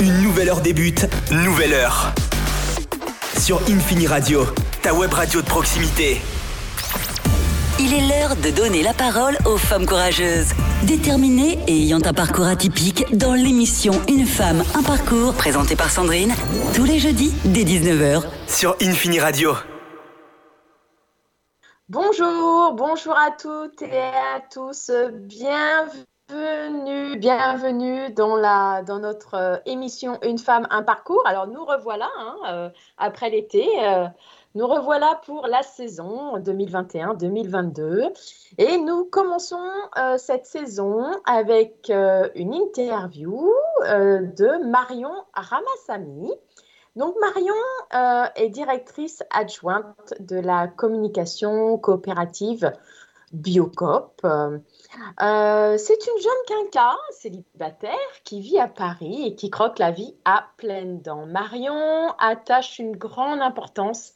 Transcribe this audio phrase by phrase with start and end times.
[0.00, 2.12] Une nouvelle heure débute, nouvelle heure.
[3.36, 4.44] Sur Infini Radio,
[4.80, 6.20] ta web radio de proximité.
[7.80, 10.52] Il est l'heure de donner la parole aux femmes courageuses,
[10.84, 16.32] déterminées et ayant un parcours atypique dans l'émission Une femme, un parcours présentée par Sandrine
[16.76, 18.22] tous les jeudis dès 19h.
[18.46, 19.54] Sur Infini Radio.
[21.88, 24.92] Bonjour, bonjour à toutes et à tous.
[25.12, 26.04] Bienvenue,
[27.18, 31.22] bienvenue dans, la, dans notre euh, émission Une femme, un parcours.
[31.26, 33.66] Alors nous revoilà hein, euh, après l'été.
[33.82, 34.06] euh,
[34.54, 38.10] nous revoilà pour la saison 2021-2022
[38.56, 39.58] et nous commençons
[40.16, 41.92] cette saison avec
[42.34, 43.52] une interview
[43.82, 46.32] de Marion Ramassamy.
[46.96, 47.54] Donc Marion
[48.36, 52.72] est directrice adjointe de la communication coopérative
[53.32, 54.26] Biocop.
[55.20, 57.92] Euh, c'est une jeune quinca célibataire
[58.24, 61.26] qui vit à Paris et qui croque la vie à pleines dents.
[61.26, 64.14] Marion attache une grande importance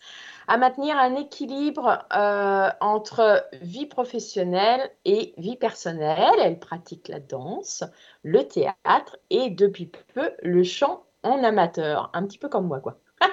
[0.48, 6.34] à maintenir un équilibre euh, entre vie professionnelle et vie personnelle.
[6.40, 7.84] Elle pratique la danse,
[8.22, 12.98] le théâtre et depuis peu le chant en amateur, un petit peu comme moi quoi.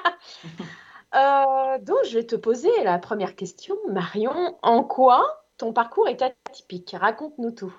[1.16, 4.60] Euh, donc je vais te poser la première question, Marion.
[4.62, 7.74] En quoi ton parcours est atypique Raconte-nous tout.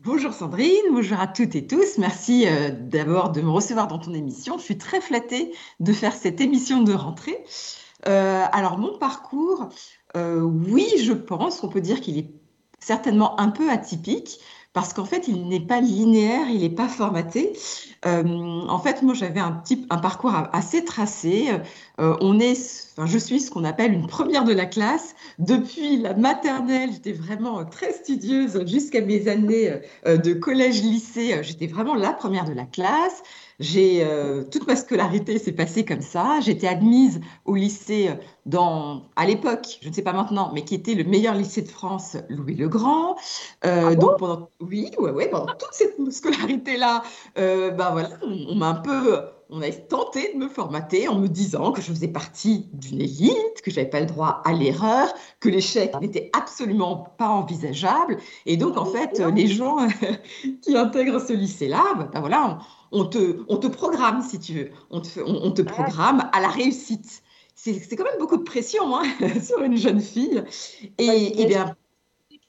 [0.00, 1.98] Bonjour Sandrine, bonjour à toutes et tous.
[1.98, 4.58] Merci euh, d'abord de me recevoir dans ton émission.
[4.58, 7.42] Je suis très flattée de faire cette émission de rentrée.
[8.06, 9.70] Euh, alors mon parcours,
[10.14, 12.30] euh, oui, je pense qu'on peut dire qu'il est
[12.80, 14.40] certainement un peu atypique
[14.72, 17.52] parce qu'en fait, il n'est pas linéaire, il n'est pas formaté.
[18.06, 21.48] Euh, en fait, moi, j'avais un un parcours assez tracé.
[22.00, 25.16] Euh, on est, enfin, je suis ce qu'on appelle une première de la classe.
[25.38, 29.72] Depuis la maternelle, j'étais vraiment très studieuse jusqu'à mes années
[30.06, 31.42] euh, de collège-lycée.
[31.42, 33.22] J'étais vraiment la première de la classe.
[33.60, 36.40] J'ai euh, toute ma scolarité s'est passée comme ça.
[36.40, 38.10] J'étais admise au lycée
[38.46, 41.68] dans, à l'époque, je ne sais pas maintenant, mais qui était le meilleur lycée de
[41.68, 43.16] France, Louis le Grand.
[43.66, 44.00] Euh, Ah bon?
[44.00, 47.02] donc pendant, oui, ouais, ouais, pendant toute cette scolarité-là,
[47.38, 51.18] euh, ben voilà, on, on m'a un peu, on a tenté de me formater en
[51.18, 55.12] me disant que je faisais partie d'une élite, que j'avais pas le droit à l'erreur,
[55.40, 58.18] que l'échec n'était absolument pas envisageable.
[58.46, 59.78] Et donc en fait, les gens
[60.62, 62.60] qui intègrent ce lycée-là, ben, voilà,
[62.92, 65.62] on, on te, on te programme si tu veux, on te, fait- on- on te
[65.62, 67.22] programme à la réussite.
[67.54, 69.02] C'est quand même beaucoup de pression hein,
[69.42, 70.42] sur une jeune fille.
[70.98, 71.74] Et, et bien,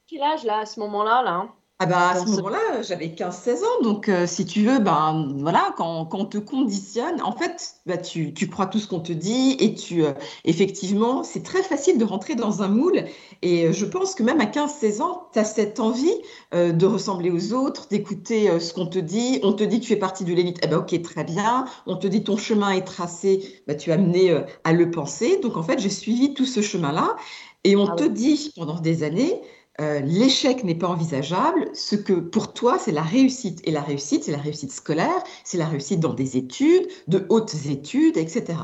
[0.07, 1.56] Quel âge là à ce moment-là là hein?
[1.83, 5.73] Ah bah, à ce moment-là, j'avais 15-16 ans, donc euh, si tu veux, ben voilà,
[5.77, 9.11] quand, quand on te conditionne, en fait, bah, tu, tu crois tout ce qu'on te
[9.11, 10.13] dit et tu, euh,
[10.45, 13.05] effectivement, c'est très facile de rentrer dans un moule.
[13.41, 16.13] Et euh, je pense que même à 15-16 ans, tu as cette envie
[16.53, 19.39] euh, de ressembler aux autres, d'écouter ce qu'on te dit.
[19.41, 21.65] On te dit que tu fais partie de l'élite, eh ben ok, très bien.
[21.87, 25.39] On te dit ton chemin est tracé, bah, tu es amené à le penser.
[25.41, 27.15] Donc en fait, j'ai suivi tout ce chemin-là.
[27.63, 28.09] Et on Ah te oui.
[28.09, 29.41] dit pendant des années,
[29.81, 31.69] euh, l'échec n'est pas envisageable.
[31.73, 33.59] Ce que pour toi, c'est la réussite.
[33.65, 37.55] Et la réussite, c'est la réussite scolaire, c'est la réussite dans des études, de hautes
[37.67, 38.55] études, etc.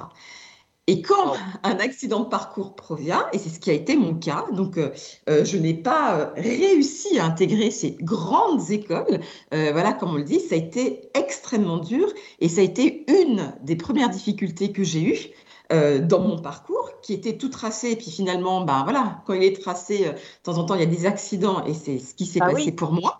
[0.90, 1.34] Et quand
[1.64, 4.92] un accident de parcours provient, et c'est ce qui a été mon cas, donc euh,
[5.30, 9.20] euh, je n'ai pas réussi à intégrer ces grandes écoles,
[9.54, 12.08] euh, voilà, comme on le dit, ça a été extrêmement dur,
[12.40, 15.30] et ça a été une des premières difficultés que j'ai eues
[15.72, 19.44] euh, dans mon parcours, qui était tout tracé, et puis finalement, ben voilà, quand il
[19.44, 22.14] est tracé, euh, de temps en temps, il y a des accidents, et c'est ce
[22.16, 22.72] qui s'est Ah passé oui.
[22.72, 23.20] pour moi.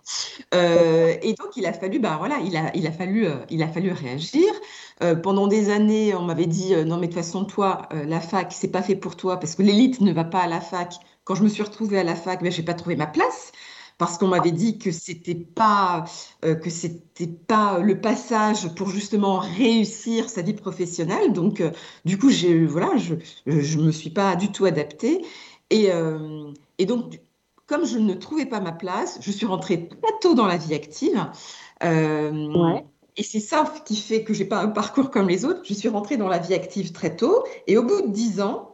[0.54, 3.68] Euh, et donc, il a fallu, ben voilà, il a, il a fallu, il a
[3.68, 4.52] fallu réagir.
[5.22, 8.68] Pendant des années, on m'avait dit non, mais de toute façon, toi, la fac, c'est
[8.68, 10.94] pas fait pour toi parce que l'élite ne va pas à la fac.
[11.24, 13.52] Quand je me suis retrouvée à la fac, ben, j'ai pas trouvé ma place
[13.98, 16.04] parce qu'on m'avait dit que c'était pas
[16.44, 21.32] euh, que c'était pas le passage pour justement réussir sa vie professionnelle.
[21.32, 21.72] Donc, euh,
[22.04, 23.16] du coup, j'ai voilà, je
[23.46, 25.24] je me suis pas du tout adaptée
[25.70, 27.20] et euh, et donc
[27.66, 30.74] comme je ne trouvais pas ma place, je suis rentrée très tôt dans la vie
[30.74, 31.26] active.
[31.82, 32.84] Ouais.
[33.16, 35.60] et c'est ça qui fait que j'ai pas un parcours comme les autres.
[35.64, 38.67] Je suis rentrée dans la vie active très tôt et au bout de dix ans,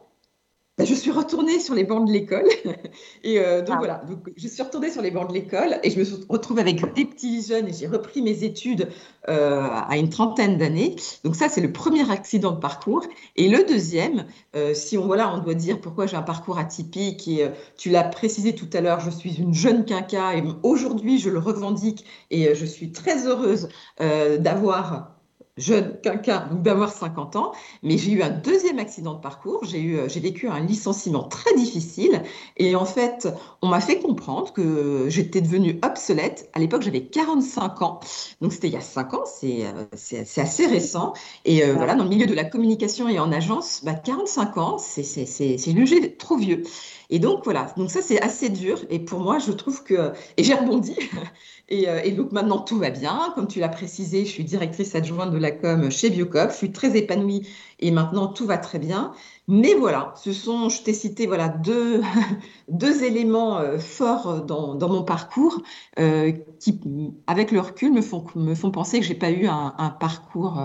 [0.77, 2.47] ben, je suis retournée sur les bancs de l'école.
[3.23, 3.77] Et euh, donc Ah.
[3.77, 6.61] voilà, donc, je suis retournée sur les bancs de l'école et je me suis retrouvée
[6.61, 8.89] avec des petits jeunes et j'ai repris mes études
[9.29, 10.97] euh, à une trentaine d'années.
[11.23, 13.05] Donc ça, c'est le premier accident de parcours.
[13.37, 14.25] Et le deuxième,
[14.55, 18.03] euh, si on, voilà, on doit dire pourquoi j'ai un parcours atypique et tu l'as
[18.03, 22.53] précisé tout à l'heure, je suis une jeune quinca et aujourd'hui, je le revendique et
[22.53, 23.69] je suis très heureuse
[23.99, 25.14] d'avoir
[25.57, 29.81] jeune qu'un donc d'avoir 50 ans, mais j'ai eu un deuxième accident de parcours, j'ai
[29.81, 32.23] eu, j'ai vécu un licenciement très difficile,
[32.57, 33.27] et en fait,
[33.61, 36.49] on m'a fait comprendre que j'étais devenue obsolète.
[36.53, 37.99] À l'époque, j'avais 45 ans,
[38.41, 39.63] donc c'était il y a 5 ans, c'est,
[39.95, 41.13] c'est, assez récent,
[41.45, 44.77] et euh, voilà, dans le milieu de la communication et en agence, bah, 45 ans,
[44.77, 46.63] c'est, c'est, c'est jugé trop vieux.
[47.09, 50.43] Et donc voilà, donc ça c'est assez dur, et pour moi, je trouve que, et
[50.43, 50.95] j'ai rebondi,
[51.71, 53.31] euh, et, donc maintenant, tout va bien.
[53.35, 56.51] Comme tu l'as précisé, je suis directrice adjointe de la com chez Biocop.
[56.51, 57.47] Je suis très épanouie
[57.79, 59.13] et maintenant, tout va très bien.
[59.47, 62.01] Mais voilà, ce sont, je t'ai cité voilà, deux,
[62.69, 65.61] deux éléments euh, forts dans, dans, mon parcours
[65.99, 66.79] euh, qui,
[67.27, 70.59] avec le recul, me font, me font penser que je n'ai pas eu un parcours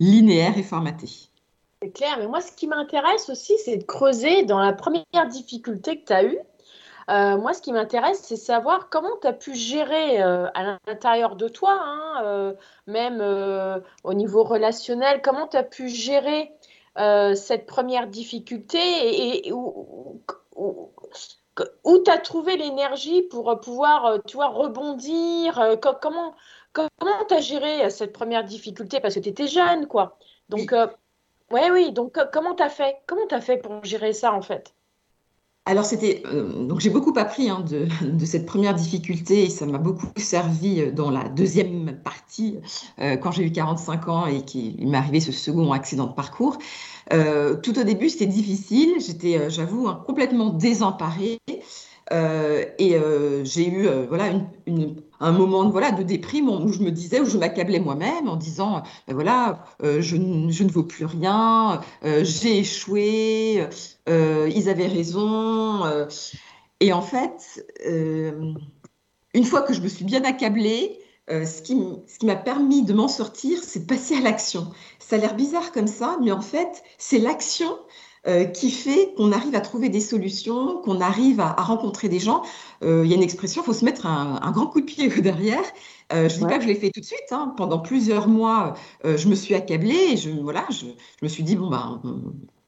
[0.00, 1.31] linéaire et formaté.
[1.82, 6.00] C'est clair, mais moi, ce qui m'intéresse aussi, c'est de creuser dans la première difficulté
[6.00, 6.38] que tu as eue
[7.10, 11.36] euh, moi, ce qui m'intéresse, c'est savoir comment tu as pu gérer euh, à l'intérieur
[11.36, 12.54] de toi, hein, euh,
[12.86, 13.20] même
[14.04, 16.52] au niveau relationnel, comment tu as pu gérer
[17.34, 18.78] cette première difficulté
[19.46, 20.22] et, où,
[22.04, 25.78] tu as trouvé l'énergie pour pouvoir, tu vois, rebondir.
[26.00, 26.34] comment
[26.72, 29.00] comment tu as géré cette première difficulté?
[29.00, 30.18] Parce que tu étais jeune, quoi.
[30.48, 30.74] Donc,
[31.52, 32.96] ouais, oui, donc comment tu as fait?
[33.06, 34.74] Comment tu fait pour gérer ça, en fait?
[35.64, 37.64] Alors c'était euh, donc j'ai beaucoup appris hein,
[38.02, 42.58] de, cette première difficulté et ça m'a beaucoup servi euh, dans la deuxième partie
[42.98, 46.58] euh, quand j'ai eu 45 ans et qu'il m'est arrivé ce second accident de parcours.
[47.10, 51.38] tout au début c'était difficile, j'étais j'avoue hein, complètement désemparée.
[52.78, 52.96] Et
[53.44, 54.32] j'ai eu voilà
[54.66, 58.82] une un moment de déprime où je me disais, où je m'accablais moi-même en disant,
[59.06, 63.66] ben voilà, euh, je, ne vaux plus rien, euh, j'ai échoué,
[64.08, 65.82] euh, ils avaient raison.
[66.80, 67.64] et en fait,
[69.34, 70.98] une fois que je me suis bien accablée,
[71.28, 74.72] ce qui m'a permis de m'en sortir, c'est de passer à l'action.
[74.98, 77.78] Ça a l'air bizarre comme ça, mais en fait, c'est l'action
[78.28, 82.42] euh, qui fait qu'on arrive à trouver des solutions, qu'on arrive à, rencontrer des gens.
[82.84, 85.08] Euh, il y a une expression, il faut se mettre un, grand coup de pied
[85.20, 85.64] derrière.
[86.12, 87.32] Euh, je ne dis pas que je l'ai fait tout de suite.
[87.32, 87.54] Hein.
[87.56, 88.74] Pendant plusieurs mois,
[89.04, 92.00] je me suis accablée et je, voilà, je, je me suis dit, bon, ben,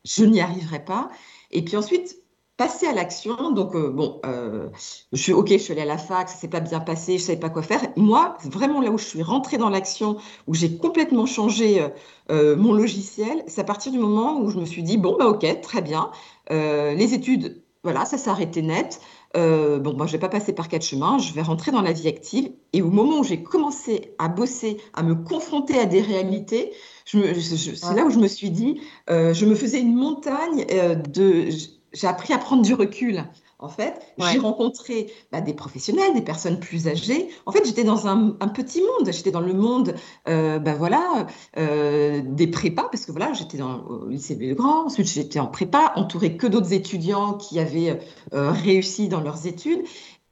[0.04, 1.10] je n'y arriverai pas.
[1.52, 2.16] Et puis ensuite,
[2.56, 3.50] passer à l'action.
[3.52, 4.68] Donc, euh, bon, euh,
[5.12, 7.22] je suis OK, je suis allée à la fac, ça s'est pas bien passé, je
[7.24, 7.80] savais pas quoi faire.
[7.96, 10.16] Moi, vraiment là où je suis rentrée dans l'action,
[10.46, 11.84] où j'ai complètement changé
[12.30, 15.26] euh, mon logiciel, c'est à partir du moment où je me suis dit, bon, bah
[15.26, 16.10] OK, très bien.
[16.50, 19.00] les études, voilà, ça s'est arrêté net.
[19.34, 21.92] bon, moi, bah, je vais pas passer par quatre chemins, je vais rentrer dans la
[21.92, 22.50] vie active.
[22.72, 26.72] Et au moment où j'ai commencé à bosser, à me confronter à des réalités,
[27.04, 30.64] c'est là où je me suis dit, je me faisais une montagne
[31.08, 31.50] de
[31.94, 33.24] j'ai appris à prendre du recul.
[33.64, 37.28] En fait, j'ai rencontré bah, des professionnels, des personnes plus âgées.
[37.46, 39.10] En fait, j'étais dans un, petit monde.
[39.10, 39.94] J'étais dans le monde,
[40.28, 41.26] euh, bah, voilà,
[41.56, 44.86] euh, des prépas, parce que voilà, j'étais dans le lycée Grand.
[44.86, 48.00] Ensuite, j'étais en prépa, entourée que d'autres étudiants qui avaient
[48.34, 49.80] euh, réussi dans leurs études.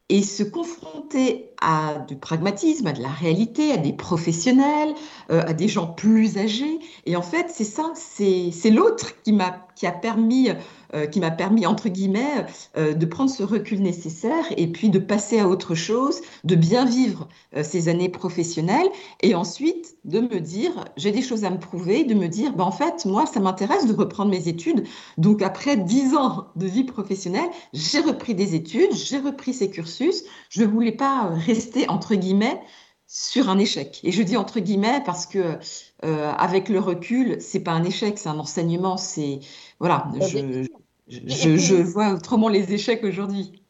[0.09, 4.93] Et se confronter à du pragmatisme, à de la réalité, à des professionnels,
[5.31, 6.81] à des gens plus âgés.
[7.07, 10.49] Et en fait, c'est ça, c'est l'autre qui m'a qui a permis
[10.95, 12.45] euh, qui m'a permis, entre guillemets,
[12.77, 16.85] euh, de prendre ce recul nécessaire et puis de passer à autre chose, de bien
[16.85, 18.89] vivre euh, ces années professionnelles
[19.23, 22.65] et ensuite de me dire, j'ai des choses à me prouver, de me dire, ben,
[22.65, 24.85] en fait, moi, ça m'intéresse de reprendre mes études.
[25.17, 30.25] Donc, après dix ans de vie professionnelle, j'ai repris des études, j'ai repris ces cursus.
[30.51, 32.61] Je voulais pas rester, entre guillemets,
[33.07, 34.01] sur un échec.
[34.05, 35.59] Et je dis entre guillemets parce que
[36.03, 38.97] avec le recul, c'est pas un échec, c'est un enseignement.
[38.97, 39.41] C'est
[39.79, 43.63] voilà, je, je, vois autrement les échecs aujourd'hui.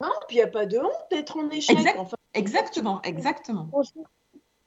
[0.00, 1.76] Non, puis il n'y a pas de honte d'être en échec.
[2.34, 3.68] exactement, exactement.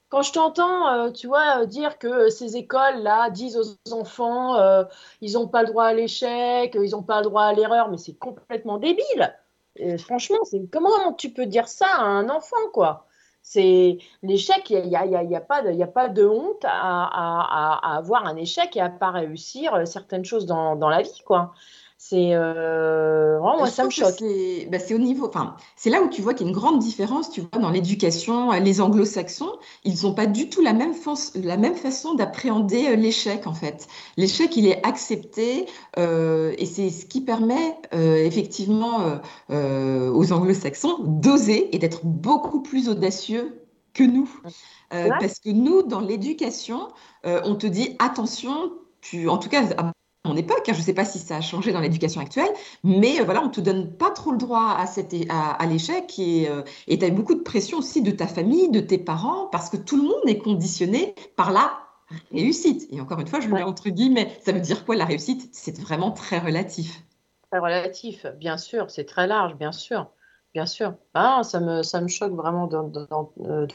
[0.09, 4.83] Quand je t'entends, euh, tu vois, dire que ces écoles-là disent aux enfants, euh,
[5.21, 7.97] ils n'ont pas le droit à l'échec, ils n'ont pas le droit à l'erreur, mais
[7.97, 9.33] c'est complètement débile.
[9.99, 13.07] franchement, c'est comment tu peux dire ça à un enfant, quoi?
[13.41, 16.69] C'est l'échec, il n'y a, y y a, pas de, a pas de honte à,
[16.71, 21.21] à, à, avoir un échec et à pas réussir certaines choses dans, dans la vie,
[21.25, 21.53] quoi.
[22.03, 24.23] C'est euh, moi, ça me choque.
[24.71, 26.79] Bah, c'est au niveau, enfin, c'est là où tu vois qu'il y a une grande
[26.79, 28.49] différence, tu vois, dans l'éducation.
[28.53, 29.51] Les anglo-saxons,
[29.83, 30.93] ils n'ont pas du tout la même,
[31.35, 33.87] la même façon d'appréhender euh, l'échec, en fait.
[34.17, 35.67] L'échec, il est accepté
[35.99, 43.63] euh, et c'est ce qui permet effectivement aux anglo-saxons d'oser et d'être beaucoup plus audacieux
[43.93, 44.29] que nous.
[44.89, 46.87] parce que nous, dans l'éducation,
[47.23, 49.61] on te dit attention, tu, en tout cas,
[50.25, 50.67] mon époque.
[50.67, 52.49] Hein, je ne sais pas si ça a changé dans l'éducation actuelle,
[52.83, 56.47] mais euh, voilà, on te donne pas trop le droit à, cette, à, l'échec et
[56.49, 59.77] euh, tu as beaucoup de pression aussi de ta famille, de tes parents, parce que
[59.77, 61.71] tout le monde est conditionné par la
[62.31, 62.87] réussite.
[62.91, 64.37] Et encore une fois, je le mets entre guillemets.
[64.43, 65.49] Ça veut dire quoi la réussite?
[65.53, 67.03] C'est vraiment très relatif.
[67.49, 68.89] Très relatif, bien sûr.
[68.89, 70.07] C'est très large, bien sûr.
[70.53, 70.95] Bien sûr.
[71.13, 73.65] Ah, ça, me, ça me choque vraiment d'entendre de,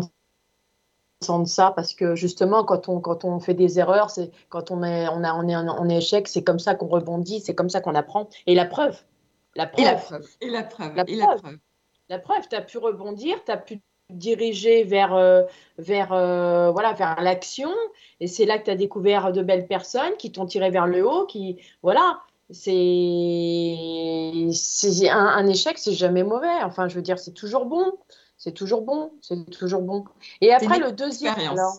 [0.00, 0.06] de
[1.20, 5.06] ça parce que justement quand on, quand on fait des erreurs, c'est quand on est,
[5.08, 7.94] on, a, on est en échec, c'est comme ça qu'on rebondit, c'est comme ça qu'on
[7.94, 8.28] apprend.
[8.46, 8.98] Et la preuve,
[9.54, 9.84] la preuve.
[9.84, 10.26] Et la preuve.
[10.40, 10.96] Et la preuve.
[10.96, 11.58] La preuve.
[12.08, 15.42] La preuve, tu as pu rebondir, tu as pu diriger vers, euh,
[15.78, 17.70] vers, euh, voilà, vers l'action.
[18.18, 21.06] Et c'est là que tu as découvert de belles personnes qui t'ont tiré vers le
[21.06, 21.26] haut.
[21.26, 22.70] Qui, voilà, c'est
[25.08, 26.48] un, un échec, c'est jamais mauvais.
[26.64, 27.92] Enfin, je veux dire, c'est toujours bon.
[28.40, 29.12] C'est toujours bon.
[29.20, 30.06] C'est toujours bon.
[30.40, 31.38] Et après, le deuxième.
[31.38, 31.76] Alors,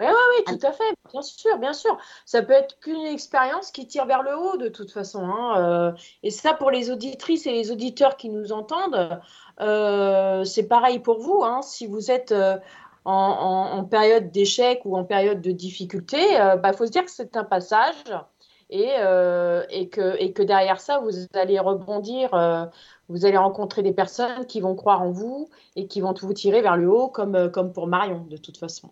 [0.00, 1.98] oui, oui, oui, tout à fait, bien sûr, bien sûr.
[2.24, 5.24] Ça peut être qu'une expérience qui tire vers le haut de toute façon.
[5.24, 5.58] Hein.
[5.58, 5.92] Euh,
[6.22, 9.20] et ça, pour les auditrices et les auditeurs qui nous entendent,
[9.60, 11.42] euh, c'est pareil pour vous.
[11.42, 11.60] Hein.
[11.62, 12.56] Si vous êtes euh,
[13.04, 17.36] en, période d'échec ou en période de difficulté, il bah, faut se dire que c'est
[17.36, 18.04] un passage
[18.70, 18.90] et,
[19.70, 22.30] et, que, derrière ça, vous allez rebondir
[23.08, 26.62] vous allez rencontrer des personnes qui vont croire en vous et qui vont vous tirer
[26.62, 28.90] vers le haut, comme, comme pour Marion, de toute façon.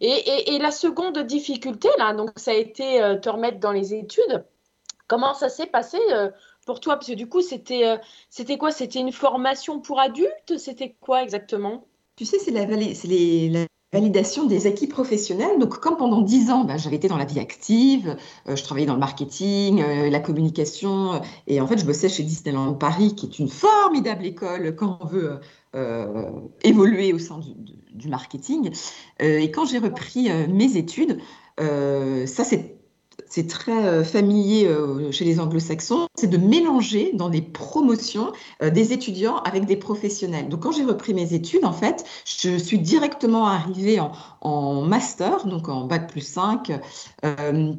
[0.00, 4.44] Et, la seconde difficulté, là, donc ça a été euh, te remettre dans les études.
[5.08, 6.30] Comment ça s'est passé euh,
[6.64, 6.94] pour toi?
[6.94, 8.70] Parce que du coup, c'était euh, quoi?
[8.70, 10.58] C'était une formation pour adultes?
[10.58, 11.84] C'était quoi exactement?
[12.14, 15.58] Tu sais, c'est la, la, validation des acquis professionnels.
[15.58, 18.16] Donc, comme pendant dix ans, bah, j'avais été dans la vie active,
[18.46, 23.14] je travaillais dans le marketing, la communication, et en fait, je bossais chez Disneyland Paris,
[23.16, 25.40] qui est une formidable école quand on veut
[25.76, 26.32] euh,
[26.64, 27.38] évoluer au sein
[27.94, 28.72] du, marketing.
[29.22, 31.18] Euh, et quand j'ai repris euh, mes études,
[31.58, 32.79] ça c'est
[33.28, 38.70] c'est très euh, familier euh, chez les anglo-saxons, c'est de mélanger dans des promotions euh,
[38.70, 40.48] des étudiants avec des professionnels.
[40.48, 45.68] Donc quand j'ai repris mes études, en fait, je suis directement arrivée en, master, donc
[45.68, 46.72] en bac plus 5,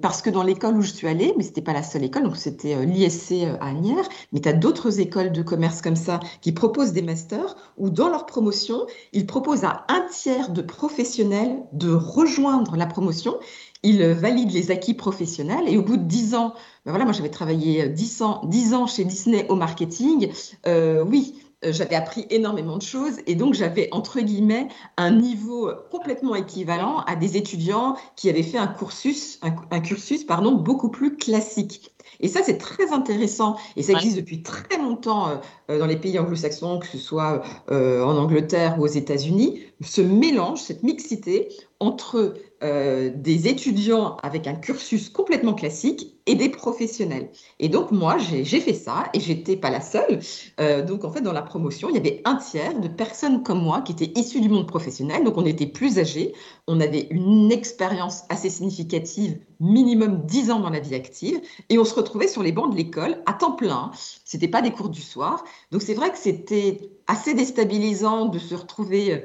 [0.02, 2.24] parce que dans l'école où je suis allée, mais ce n'était pas la seule école,
[2.24, 6.52] donc c'était l'ISC à Agnières, mais tu as d'autres écoles de commerce comme ça qui
[6.52, 11.92] proposent des masters, où dans leur promotion, ils proposent à un tiers de professionnels de
[11.92, 13.38] rejoindre la promotion
[13.84, 16.54] il valide les acquis professionnels et au bout de 10 ans,
[16.86, 20.32] ben voilà, moi j'avais travaillé 10 ans, 10 ans chez Disney au marketing,
[20.68, 21.36] euh, oui,
[21.66, 27.00] euh, j'avais appris énormément de choses et donc j'avais entre guillemets un niveau complètement équivalent
[27.08, 31.92] à des étudiants qui avaient fait un cursus, un, cursus pardon, beaucoup plus classique.
[32.20, 36.20] Et ça, c'est très intéressant et ça existe depuis très longtemps euh, dans les pays
[36.20, 43.12] anglo-saxons, que ce soit en Angleterre ou aux États-Unis, ce mélange, cette mixité entre euh,
[43.14, 47.32] des étudiants avec un cursus complètement classique et des professionnels.
[47.60, 50.20] Et donc moi, j'ai fait ça et j'étais pas la seule.
[50.60, 53.62] Euh, donc en fait, dans la promotion, il y avait un tiers de personnes comme
[53.62, 55.24] moi qui étaient issues du monde professionnel.
[55.24, 56.34] Donc on était plus âgés,
[56.68, 61.86] on avait une expérience assez significative, minimum 10 ans dans la vie active, et on
[61.86, 63.92] se retrouvait sur les bancs de l'école à temps plein.
[64.24, 65.44] C'était pas des cours du soir.
[65.72, 69.20] Donc c'est vrai que c'était assez déstabilisant de se retrouver euh,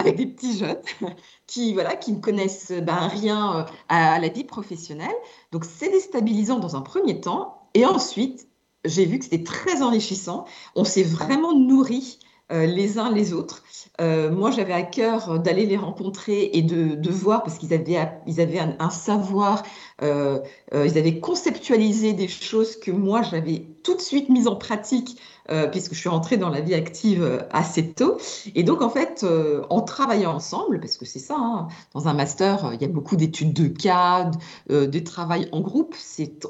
[0.00, 0.80] avec des petits jeunes
[1.46, 5.08] qui voilà qui ne connaissent ben, rien euh, à, la vie professionnelle.
[5.52, 8.48] Donc c'est déstabilisant dans un premier temps et ensuite
[8.84, 10.46] j'ai vu que c'était très enrichissant.
[10.74, 12.18] On s'est vraiment nourri
[12.52, 13.62] euh, les uns les autres.
[14.00, 18.40] Euh, moi, j'avais à cœur d'aller les rencontrer et de, voir, parce qu'ils avaient, ils
[18.40, 19.62] avaient un, savoir,
[20.02, 25.18] ils avaient conceptualisé des choses que moi, j'avais tout de suite mises en pratique
[25.50, 28.18] euh, puisque je suis rentrée dans la vie active euh, assez tôt.
[28.54, 32.14] Et donc, en fait, euh, en travaillant ensemble, parce que c'est ça, hein, dans un
[32.14, 34.30] master, il y a beaucoup d'études de cas,
[34.68, 35.96] de travail en groupe.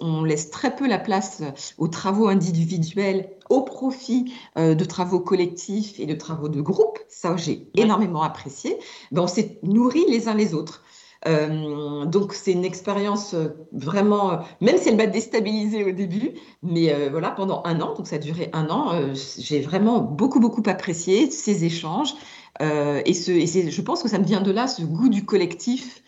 [0.01, 1.43] On laisse très peu la place
[1.79, 6.99] aux travaux individuels au profit de travaux collectifs et de travaux de groupe.
[7.09, 8.79] Ça, j'ai énormément apprécié.
[9.13, 10.83] Ben, on s'est nourris les uns les autres.
[11.27, 16.33] Euh, donc c'est une expérience euh, vraiment, euh, même si elle m'a déstabilisée au début,
[16.63, 18.93] mais voilà, pendant un an, donc ça a duré un an,
[19.39, 22.15] j'ai vraiment beaucoup, beaucoup apprécié ces échanges.
[22.61, 26.03] et, je pense que ça me vient de là, ce goût du collectif.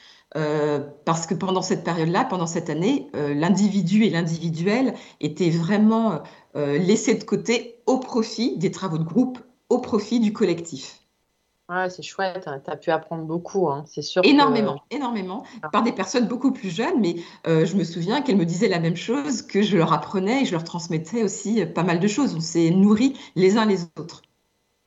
[1.05, 6.23] parce que pendant cette période-là, pendant cette année, l'individu et l'individuel étaient vraiment
[6.55, 9.39] laissés de côté au profit des travaux de groupe,
[9.69, 11.02] au profit du collectif
[11.89, 12.61] c'est chouette, hein.
[12.65, 13.85] tu as pu apprendre beaucoup, hein.
[13.87, 14.23] c'est sûr.
[14.25, 15.69] Énormément, énormément, ah.
[15.71, 17.17] par des personnes beaucoup plus jeunes, mais
[17.47, 20.45] euh, je me souviens qu'elles me disaient la même chose, que je leur apprenais et
[20.45, 22.35] je leur transmettais aussi pas mal de choses.
[22.35, 24.23] On s'est nourris les uns les autres.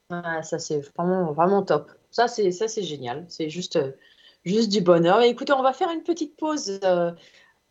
[0.09, 1.91] ça, c'est vraiment, vraiment top.
[2.11, 3.25] Ça, c'est, ça, c'est génial.
[3.29, 3.79] C'est juste,
[4.43, 5.21] juste du bonheur.
[5.21, 6.79] écoutez, on va faire une petite pause.
[6.83, 7.11] Euh,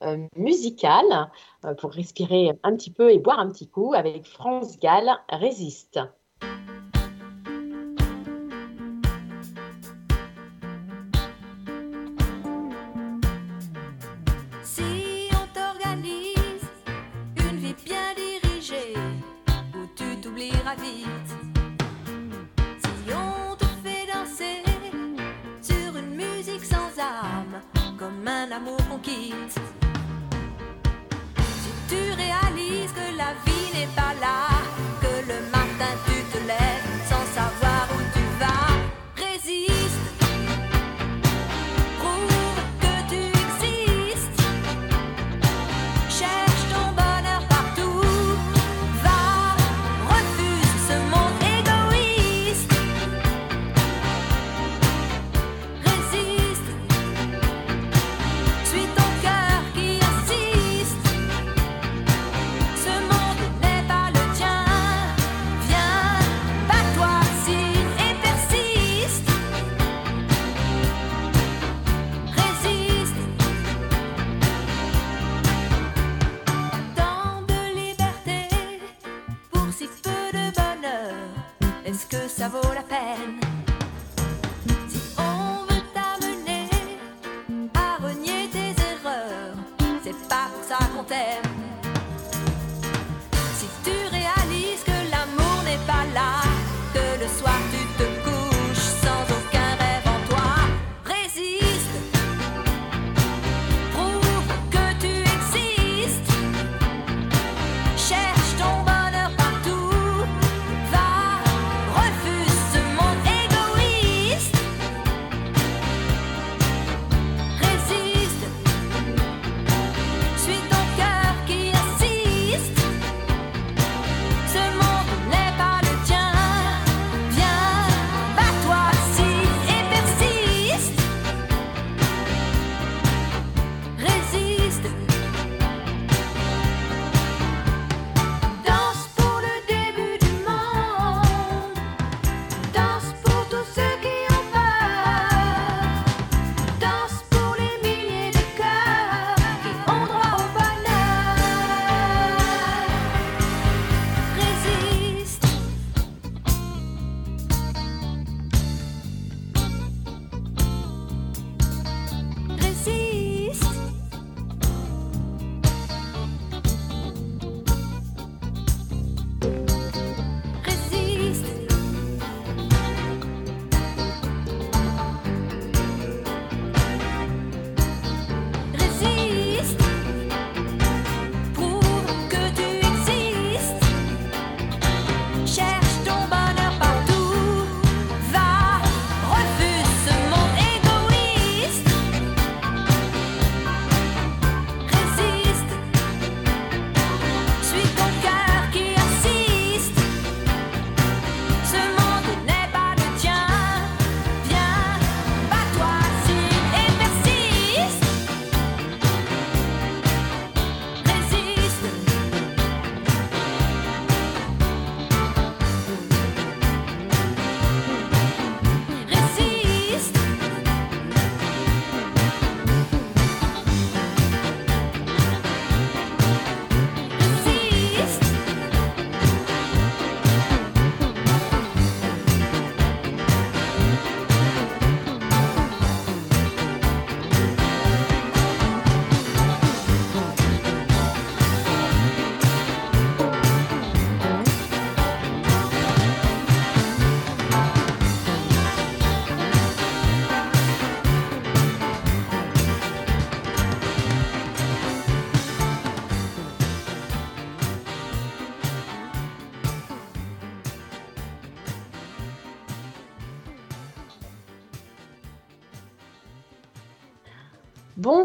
[0.03, 1.31] euh, musicale
[1.79, 6.01] pour respirer un petit peu et boire un petit coup avec France Gall Résiste.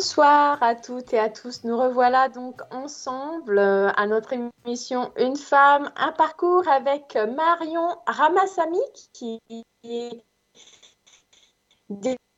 [0.09, 1.63] Bonsoir à toutes et à tous.
[1.65, 8.79] Nous revoilà donc ensemble euh, à notre émission Une femme, un parcours avec Marion Ramassamy,
[9.13, 9.39] qui
[9.83, 10.23] est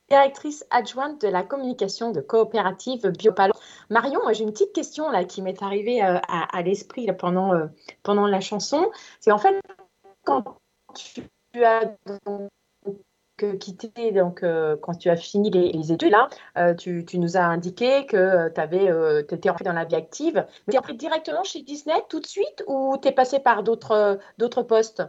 [0.10, 3.54] directrice adjointe de la communication de coopérative Biopal.
[3.90, 7.68] Marion, j'ai une petite question là qui m'est arrivée euh, à, l'esprit pendant, euh,
[8.04, 8.92] pendant la chanson.
[9.22, 9.58] C'est en fait
[10.26, 10.44] quand
[10.94, 11.86] tu as
[12.26, 12.50] donc,
[14.14, 18.06] donc, euh, quand tu as fini les, études, hein, euh, là, tu, nous as indiqué
[18.06, 20.46] que euh, tu étais entré dans la vie active.
[20.68, 23.64] Mais tu es entré directement chez Disney tout de suite ou tu es passé par
[23.64, 25.04] d'autres postes?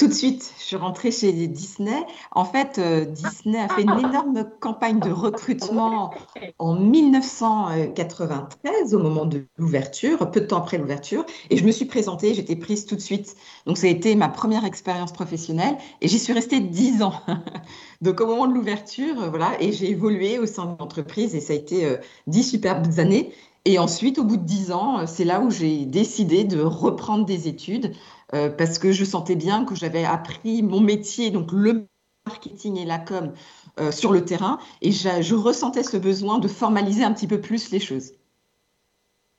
[0.00, 2.06] Tout de suite, je suis rentrée chez Disney.
[2.32, 6.14] En fait, euh, Disney a fait une énorme campagne de recrutement
[6.58, 11.26] en 1993, au moment de l'ouverture, peu de temps après l'ouverture.
[11.50, 13.36] Et je me suis présentée, j'étais prise tout de suite.
[13.66, 17.20] Donc, ça a été ma première expérience professionnelle et j'y suis restée dix ans.
[18.00, 21.40] Donc, au moment de l'ouverture, euh, voilà, et j'ai évolué au sein de l'entreprise et
[21.40, 21.98] ça a été euh,
[22.42, 23.34] superbes années.
[23.66, 27.46] Et ensuite, au bout de dix ans, c'est là où j'ai décidé de reprendre des
[27.46, 27.92] études
[28.34, 31.86] euh, parce que je sentais bien que j'avais appris mon métier, donc le
[32.26, 33.32] marketing et la com,
[33.80, 37.70] euh, sur le terrain, et je ressentais ce besoin de formaliser un petit peu plus
[37.70, 38.12] les choses.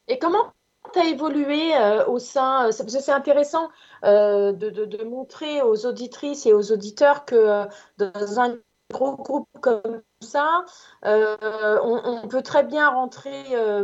[0.07, 0.51] Et comment
[0.93, 3.69] tu as évolué euh, au sein, c'est intéressant
[4.03, 7.65] de, montrer aux auditrices et aux auditeurs que
[7.97, 8.57] dans un
[8.91, 10.65] gros groupe comme ça,
[11.03, 13.43] on, peut très bien rentrer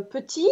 [0.10, 0.50] petit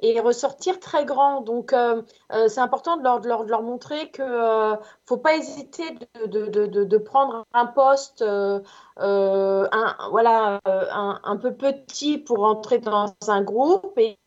[0.00, 1.40] et ressortir très grand.
[1.40, 5.84] Donc, euh, euh, c'est important de leur, montrer qu'il ne euh, faut pas hésiter
[6.26, 14.18] de, prendre un poste un, voilà, un, peu petit pour entrer dans un groupe et,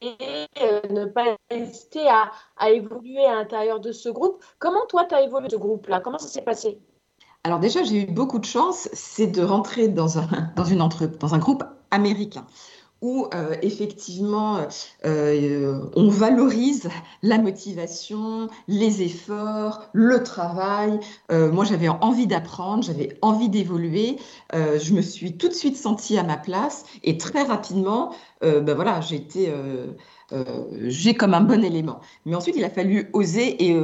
[0.89, 4.43] ne pas hésiter à, évoluer à l'intérieur de ce groupe.
[4.59, 5.99] Comment toi, tu as évolué ce groupe-là?
[5.99, 6.79] Comment ça s'est passé?
[7.43, 12.45] Alors déjà, j'ai eu beaucoup de chance, c'est de rentrer dans un groupe américain
[13.01, 14.59] où euh, effectivement
[15.05, 16.89] euh, on valorise
[17.23, 20.99] la motivation, les efforts, le travail.
[21.31, 24.17] Euh, moi, j'avais envie d'apprendre, j'avais envie d'évoluer.
[24.53, 29.01] je me suis tout de suite sentie à ma place et très rapidement, ben voilà,
[29.01, 29.53] j'ai été,
[30.83, 32.01] j'ai comme un bon élément.
[32.25, 33.77] Mais ensuite, il a fallu oser et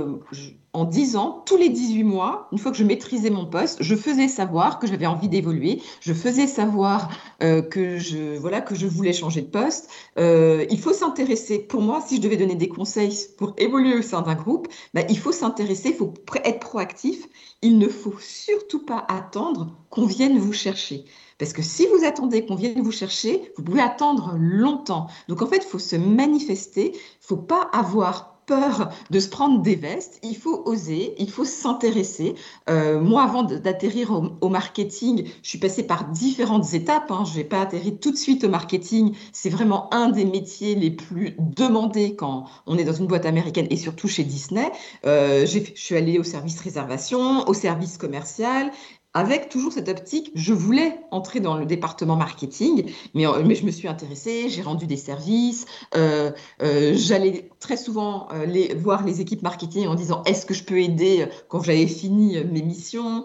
[0.78, 3.96] en 10 ans, tous les 18 mois, une fois que je maîtrisais mon poste, je
[3.96, 7.10] faisais savoir que j'avais envie d'évoluer, je faisais savoir
[7.42, 9.90] euh, que, je, voilà, que je voulais changer de poste.
[10.20, 14.04] Euh, il faut s'intéresser, pour moi, si je devais donner des conseils pour évoluer au
[14.04, 16.14] sein d'un groupe, bah, il faut s'intéresser, il faut
[16.44, 17.28] être proactif.
[17.64, 21.06] Il ne faut surtout pas attendre qu'on vienne vous chercher.
[21.40, 25.08] Parce que si vous attendez qu'on vienne vous chercher, vous pouvez attendre longtemps.
[25.28, 29.30] Donc en fait, il faut se manifester, il ne faut pas avoir peur de se
[29.30, 32.34] prendre des vestes, il faut oser, il faut s'intéresser.
[32.70, 37.12] Euh, moi, avant d'atterrir au, marketing, je suis passée par différentes étapes.
[37.12, 37.26] Hein.
[37.32, 39.14] Je n'ai pas atterri tout de suite au marketing.
[39.34, 43.68] C'est vraiment un des métiers les plus demandés quand on est dans une boîte américaine
[43.70, 44.72] et surtout chez Disney.
[45.06, 48.72] Euh, je suis allée au service réservation, au service commercial
[49.18, 53.72] avec toujours cette optique, je voulais entrer dans le département marketing, mais, euh, je me
[53.72, 56.30] suis intéressée, j'ai rendu des services, euh,
[56.62, 60.80] euh, j'allais très souvent les, voir les équipes marketing en disant est-ce que je peux
[60.80, 63.24] aider quand j'avais fini mes missions?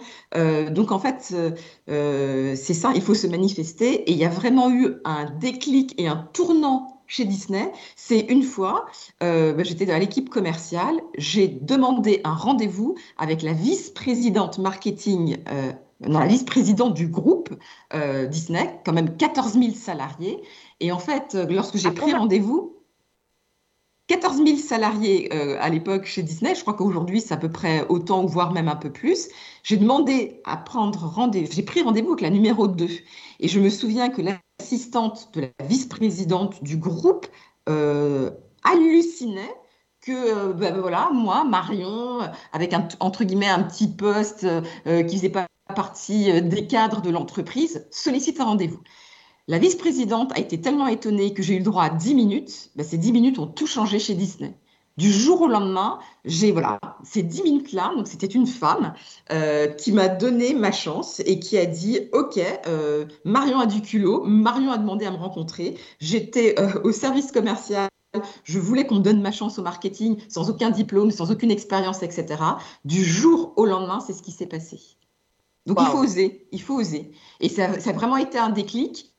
[0.70, 1.34] donc en fait,
[1.86, 6.08] c'est ça, il faut se manifester et il y a vraiment eu un déclic et
[6.08, 8.86] un tournant chez Disney, c'est une fois,
[9.20, 15.36] bah, j'étais dans l'équipe commerciale, j'ai demandé un rendez-vous avec la vice-présidente marketing
[16.08, 17.54] dans la vice-présidente du groupe
[17.94, 20.42] euh, Disney, quand même 14 000 salariés.
[20.80, 22.76] Et en fait, euh, lorsque j'ai ah, pris rendez-vous,
[24.08, 27.86] 14 000 salariés euh, à l'époque chez Disney, je crois qu'aujourd'hui c'est à peu près
[27.88, 29.28] autant, voire même un peu plus.
[29.62, 32.88] J'ai demandé à prendre rendez-vous, j'ai pris rendez-vous avec la numéro 2.
[33.40, 34.22] Et je me souviens que
[34.62, 37.26] l'assistante de la vice-présidente du groupe
[37.66, 39.54] hallucinait
[40.00, 42.20] que ben voilà, moi, Marion,
[42.52, 44.46] avec un, entre guillemets un petit poste
[44.84, 48.80] qui faisait pas partie euh, des cadres de l'entreprise sollicite un rendez-vous.
[49.48, 52.70] La vice-présidente a été tellement étonnée que j'ai eu le droit à 10 minutes.
[52.76, 54.54] Ben, ces 10 minutes ont tout changé chez Disney.
[54.96, 57.92] Du jour au lendemain, j'ai voilà ces 10 minutes-là.
[57.96, 58.94] Donc c'était une femme
[59.30, 63.80] euh, qui m'a donné ma chance et qui a dit OK, euh, Marion a du
[63.80, 65.76] culot, Marion a demandé à me rencontrer.
[66.00, 67.88] J'étais au service commercial
[68.44, 72.02] je voulais qu'on me donne ma chance au marketing sans aucun diplôme, sans aucune expérience,
[72.02, 72.42] etc.
[72.84, 74.78] Du jour au lendemain, c'est ce qui s'est passé.
[75.66, 77.12] Donc il faut oser, il faut oser.
[77.40, 79.11] Et ça, a vraiment été un déclic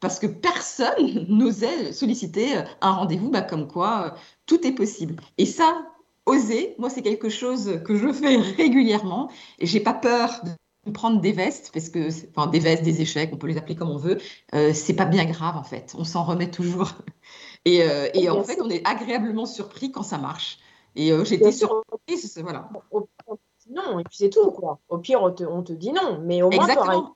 [0.00, 5.16] parce que personne n'osait solliciter un rendez-vous bah, comme quoi euh, tout est possible.
[5.38, 5.86] Et ça,
[6.26, 11.20] oser, moi c'est quelque chose que je fais régulièrement et j'ai pas peur de prendre
[11.20, 13.96] des vestes parce que enfin des vestes des échecs on peut les appeler comme on
[13.96, 14.18] veut
[14.54, 16.92] euh, c'est pas bien grave en fait on s'en remet toujours
[17.64, 20.58] et, euh, et en fait on est agréablement surpris quand ça marche
[20.94, 22.68] et j'étais surprise voilà
[23.70, 24.80] non, et puis c'est tout, quoi.
[24.88, 26.66] Au pire, on te, dit non, mais au moins.
[26.66, 27.14] Mm.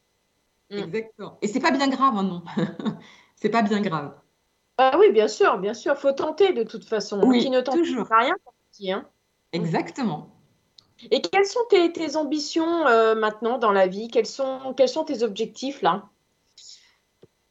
[0.71, 1.39] Exactement.
[1.43, 2.43] Et c'est pas bien grave, hein, non.
[3.37, 4.15] c'est pas bien grave.
[4.77, 5.97] Ah oui, bien sûr, bien sûr.
[5.97, 7.21] Faut tenter de toute façon.
[7.25, 8.07] Oui, Qui ne tente toujours.
[8.11, 8.35] rien,
[8.93, 9.05] hein.
[9.53, 10.31] Exactement.
[11.11, 14.09] Et quelles sont tes, ambitions euh, maintenant dans la vie?
[14.09, 16.09] Quels sont, quels sont tes objectifs là?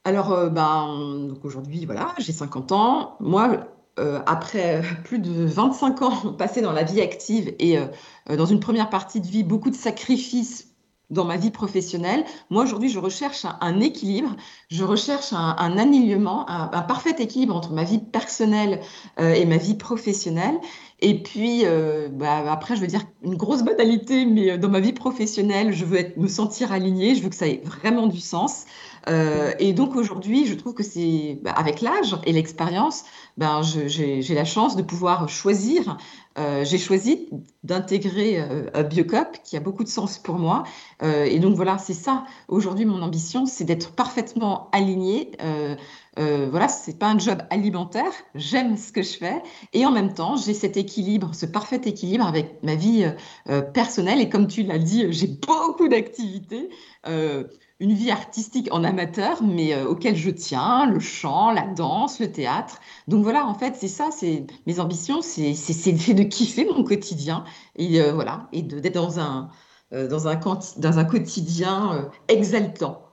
[0.04, 3.18] Alors, euh, ben, aujourd'hui, voilà, j'ai 50 ans.
[3.20, 3.68] Moi,
[4.00, 7.78] euh, après plus de 25 ans passés dans la vie active et
[8.30, 10.67] dans une première partie de vie, beaucoup de sacrifices
[11.10, 12.26] dans ma vie professionnelle.
[12.50, 14.36] Moi, aujourd'hui, je recherche un, équilibre,
[14.70, 18.82] je recherche un, un alignement, un, parfait équilibre entre ma vie personnelle
[19.17, 20.60] et ma vie professionnelle.
[21.00, 24.80] Et puis, euh, bah, après, je veux dire une grosse banalité, mais euh, dans ma
[24.80, 28.65] vie professionnelle, je veux me sentir alignée, je veux que ça ait vraiment du sens.
[29.08, 33.06] Euh, et donc aujourd'hui, je trouve que c'est bah, avec l'âge et l'expérience,
[33.38, 35.98] ben, j'ai la chance de pouvoir choisir.
[36.38, 37.30] Euh, j'ai choisi
[37.63, 40.63] d'intégrer euh, Biocop, qui a beaucoup de sens pour moi.
[41.02, 42.26] Euh, et donc voilà, c'est ça.
[42.48, 45.32] Aujourd'hui, mon ambition, c'est d'être parfaitement alignée.
[45.41, 45.76] Euh,
[46.50, 48.12] voilà, c'est pas un job alimentaire.
[48.36, 49.41] J'aime ce que je fais
[49.74, 53.08] et en même temps, j'ai cet équilibre, ce parfait équilibre avec ma vie
[53.74, 54.20] personnelle.
[54.20, 56.70] Et comme tu l'as dit, j'ai beaucoup d'activités
[57.80, 62.32] une vie artistique en amateur, mais euh, auquel je tiens, le chant, la danse, le
[62.32, 62.80] théâtre.
[63.08, 66.84] Donc voilà, en fait, c'est ça, c'est mes ambitions, c'est le fait de kiffer mon
[66.84, 67.44] quotidien
[67.76, 69.50] et euh, voilà, et d'être dans un
[69.94, 73.04] euh, dans un dans un quotidien exaltant.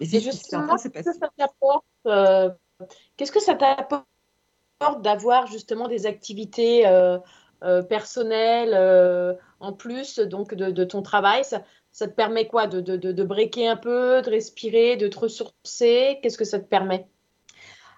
[0.00, 0.66] Et c'est ça.
[3.16, 4.06] Qu'est-ce que ça t'apporte
[5.02, 6.84] d'avoir justement des activités
[7.90, 11.44] personnelles en plus donc de, de ton travail?
[11.44, 15.18] Ça, ça te permet quoi de, de, de, breaker un peu, de respirer, de te
[15.18, 16.18] ressourcer?
[16.22, 17.06] Qu'est-ce que ça te permet?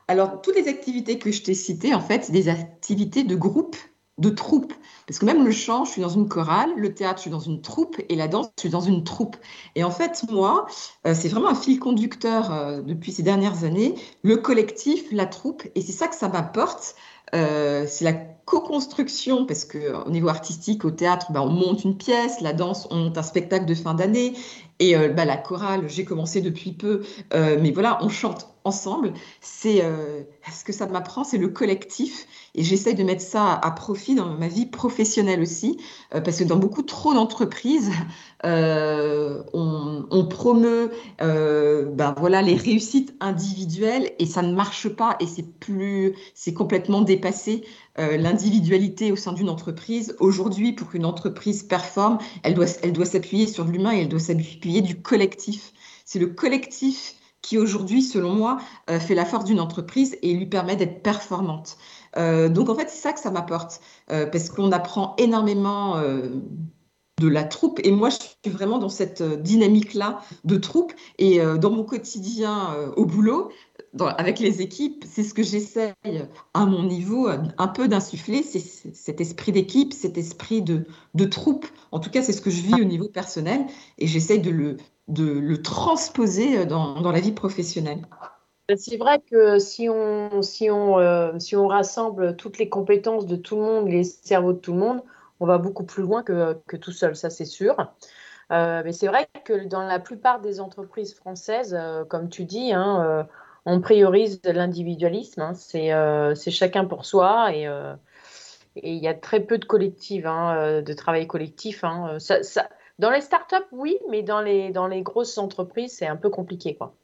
[0.09, 3.77] Alors, toutes les activités que je t'ai citées, en fait, c'est des activités de groupe,
[4.19, 4.73] de troupe.
[5.07, 7.41] Parce que même le chant, je suis dans une chorale, le théâtre, je suis dans
[7.41, 9.37] une troupe, et la danse, je suis dans une troupe.
[9.75, 10.67] Et en fait, moi,
[11.07, 15.65] euh, c'est vraiment un fil conducteur euh, depuis ces dernières années, le collectif, la troupe,
[15.75, 16.95] et c'est ça que ça m'apporte.
[17.35, 22.41] Euh, c'est la co-construction, parce qu'au niveau artistique, au théâtre, bah, on monte une pièce,
[22.41, 24.35] la danse, on monte un spectacle de fin d'année,
[24.81, 27.03] et euh, bah, la chorale, j'ai commencé depuis peu,
[27.35, 29.13] euh, mais voilà, on chante ensemble.
[29.41, 29.83] C'est
[30.53, 34.27] ce que ça m'apprend, c'est le collectif, et j'essaye de mettre ça à profit dans
[34.37, 35.79] ma vie professionnelle aussi,
[36.11, 37.91] parce que dans beaucoup trop d'entreprises,
[38.45, 45.59] on, on, promeut ben voilà, les réussites individuelles, et ça ne marche pas, et c'est
[45.59, 47.65] plus, c'est complètement dépassé.
[47.99, 50.17] Euh, l'individualité au sein d'une entreprise.
[50.19, 54.19] Aujourd'hui, pour qu'une entreprise performe, elle doit, elle doit s'appuyer sur l'humain et elle doit
[54.19, 55.75] s'appuyer du collectif.
[56.07, 60.47] C'est le collectif qui aujourd'hui, selon moi, euh, fait la force d'une entreprise et lui
[60.47, 61.77] permet d'être performante.
[62.17, 65.97] Euh, donc en fait, c'est ça que ça m'apporte, parce qu'on apprend énormément
[67.23, 67.81] de la troupe.
[67.85, 70.93] Et moi, je suis vraiment dans cette dynamique-là de troupe.
[71.19, 73.51] Et dans mon quotidien au boulot,
[74.01, 75.93] avec les équipes, c'est ce que j'essaye
[76.55, 78.61] à mon niveau un peu d'insuffler, c'est
[78.95, 81.67] cet esprit d'équipe, cet esprit de, de, troupe.
[81.93, 83.67] En tout cas, c'est ce que je vis au niveau personnel
[83.99, 84.77] et j'essaye de le,
[85.09, 88.07] de le transposer dans, dans la vie professionnelle.
[88.77, 93.37] C'est vrai que si on, si, on, euh, si on rassemble toutes les compétences de
[93.37, 95.03] tout le monde, les cerveaux de tout le monde,
[95.43, 97.77] on va beaucoup plus loin que, tout seul, ça c'est sûr.
[98.51, 102.73] Euh, mais c'est vrai que dans la plupart des entreprises françaises, euh, comme tu dis,
[102.73, 103.27] hein,
[103.65, 105.41] on priorise l'individualisme.
[105.41, 105.53] Hein.
[105.75, 107.95] Euh, c'est chacun pour soi euh,
[108.77, 111.85] et il y a très peu de collectifs, hein, euh, de travail collectif.
[112.99, 116.75] Dans les startups, oui, mais dans les, dans les grosses entreprises, c'est un peu compliqué.
[116.75, 116.95] Quoi.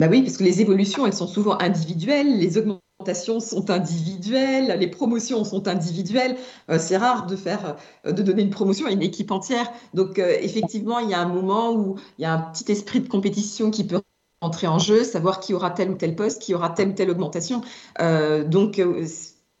[0.00, 4.86] Bah oui, parce que les évolutions, elles sont souvent individuelles, les augmentations sont individuelles, les
[4.88, 6.36] promotions sont individuelles.
[6.78, 9.70] c'est rare de faire, de donner une promotion à une équipe entière.
[9.92, 13.08] Donc effectivement, il y a un moment où il y a un petit esprit de
[13.08, 14.00] compétition qui peut
[14.44, 17.10] entrer en jeu, savoir qui aura tel ou tel poste, qui aura telle ou telle
[17.10, 17.62] augmentation.
[18.00, 19.06] Euh, donc, euh,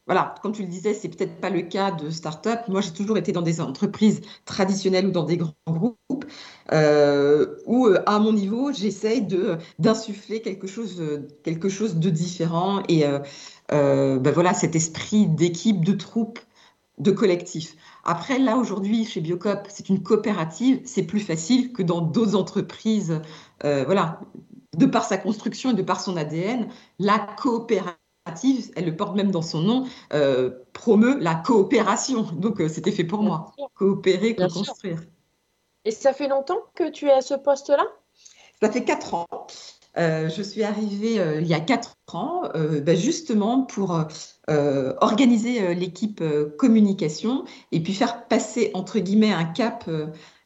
[0.06, 2.60] voilà, comme tu le disais, c'est peut-être pas le cas de start-up.
[2.68, 6.24] Moi, j'ai toujours été dans des entreprises traditionnelles ou dans des grands groupes
[6.72, 11.02] euh, où, à mon niveau, j'essaye de d'insuffler quelque chose,
[11.42, 13.04] quelque chose de différent et
[13.70, 16.38] ben voilà, cet esprit d'équipe, de troupe,
[16.98, 17.76] de collectif.
[18.04, 23.20] Après, là, aujourd'hui, chez Biocop, c'est une coopérative, c'est plus facile que dans d'autres entreprises.
[23.62, 24.20] voilà,
[24.76, 27.94] de par sa construction et de par son ADN, la coopérative,
[28.76, 32.22] elle le porte même dans son nom, euh, promeut la coopération.
[32.22, 33.52] Donc, euh, c'était fait pour moi.
[33.74, 35.02] Coopérer, co-construire.
[35.84, 37.84] Et ça fait longtemps que tu es à ce poste-là?
[38.62, 39.26] Ça fait quatre ans.
[39.96, 43.96] Euh, je suis arrivée il y a quatre ans, ben, justement pour
[44.48, 46.22] organiser l'équipe
[46.56, 49.88] communication et puis faire passer, entre guillemets, un cap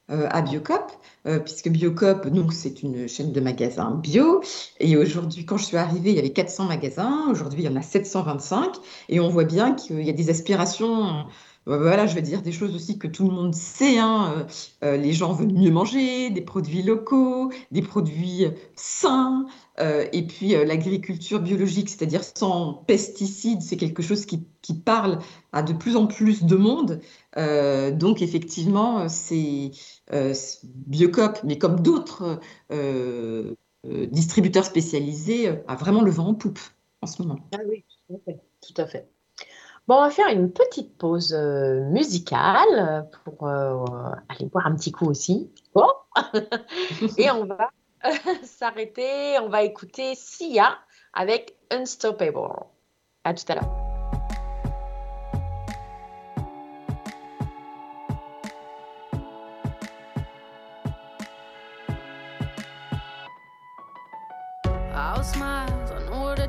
[0.08, 0.92] à Biocop.
[1.26, 4.40] Euh, puisque Biocop, donc c'est une chaîne de magasins bio.
[4.80, 7.26] Et aujourd'hui, quand je suis arrivée, il y avait 400 magasins.
[7.30, 8.76] Aujourd'hui, il y en a 725.
[9.08, 11.26] Et on voit bien qu'il y a des aspirations
[11.76, 13.98] voilà, je vais dire des choses aussi que tout le monde sait.
[13.98, 14.46] Hein.
[14.82, 19.46] les gens veulent mieux manger, des produits locaux, des produits sains.
[19.78, 25.18] et puis l'agriculture biologique, c'est-à-dire sans pesticides, c'est quelque chose qui, qui, parle
[25.52, 27.00] à de plus en plus de monde.
[27.36, 29.72] donc effectivement, c'est
[30.64, 32.40] Biocop, mais comme d'autres
[33.84, 36.60] distributeurs spécialisés, a vraiment le vent en poupe
[37.02, 37.38] en ce moment.
[37.52, 39.08] Ah oui, tout à fait.
[39.88, 43.86] Bon, on va faire une petite pause euh, musicale pour euh,
[44.28, 45.50] aller boire un petit coup aussi.
[47.16, 47.70] Et on va
[48.42, 50.76] s'arrêter, on va écouter Sia
[51.14, 52.66] avec Unstoppable.
[53.24, 53.84] À tout à l'heure.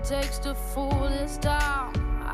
[0.05, 1.98] takes to fool this town.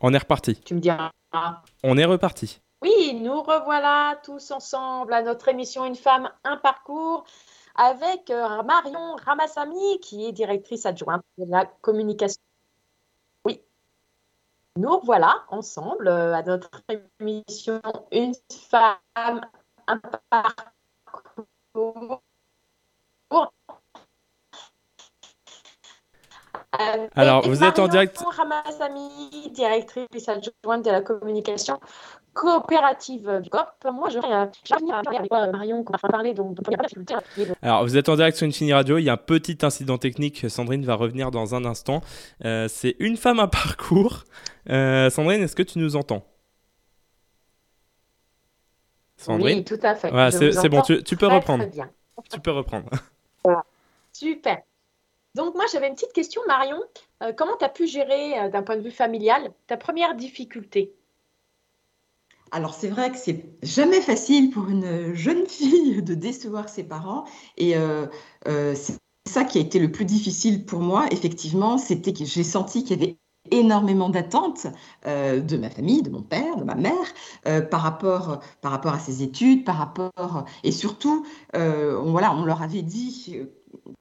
[0.00, 0.56] On est reparti.
[0.56, 1.10] Tu me diras.
[1.84, 2.60] On est reparti.
[2.82, 7.24] Oui, nous revoilà tous ensemble à notre émission Une femme, un parcours
[7.74, 12.40] avec euh, Marion Ramassamy qui est directrice adjointe de la communication.
[13.44, 13.60] Oui,
[14.76, 16.82] nous revoilà ensemble euh, à notre
[17.20, 18.34] émission Une
[18.70, 19.42] femme,
[19.86, 22.22] un parcours
[27.14, 28.22] Alors, vous êtes en direct.
[28.36, 31.78] Ramazami, directrice adjointe de la communication
[32.32, 33.66] coopérative du COP.
[33.92, 36.32] Moi, je vais Marion, qu'on va parler.
[36.34, 36.58] Donc,
[37.62, 38.98] Alors, vous êtes en direct sur Infini Radio.
[38.98, 40.48] Il y a un petit incident technique.
[40.48, 42.02] Sandrine va revenir dans un instant.
[42.44, 44.24] Euh, c'est une femme, un parcours.
[44.68, 46.24] Euh, Sandrine, est-ce que tu nous entends?
[49.16, 49.58] Sandrine?
[49.58, 50.10] Oui, tout à fait.
[50.10, 51.66] Voilà, c'est bon, tu, tu peux reprendre.
[51.66, 51.90] Bien.
[52.32, 52.88] Tu peux reprendre.
[54.12, 54.62] Super.
[55.34, 56.80] Donc moi, j'avais une petite question, Marion.
[57.22, 60.94] Euh, comment tu as pu gérer, euh, d'un point de vue familial, ta première difficulté?
[62.52, 67.24] Alors c'est vrai que c'est jamais facile pour une jeune fille de décevoir ses parents
[67.56, 68.08] et euh,
[68.44, 71.06] c'est ça qui a été le plus difficile pour moi.
[71.12, 73.18] Effectivement, c'était que j'ai senti qu'il y avait
[73.52, 74.66] énormément d'attentes
[75.06, 79.22] de ma famille, de mon père, de ma mère, par, rapport, par rapport à ses
[79.22, 81.24] études, par rapport et surtout,
[81.54, 83.48] voilà, on leur avait dit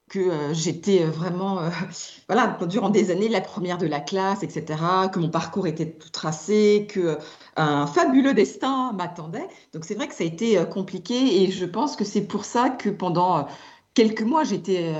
[0.10, 1.70] que euh, j'étais euh, vraiment, euh,
[2.28, 4.82] voilà, durant des années, la première de la classe, etc.,
[5.14, 7.18] que mon parcours était tout tracé, que
[7.56, 9.48] un fabuleux destin m'attendait.
[9.74, 12.70] Donc c'est vrai que ça a été compliqué et je pense que c'est pour ça
[12.70, 13.48] que pendant
[13.94, 14.94] quelques mois, j'étais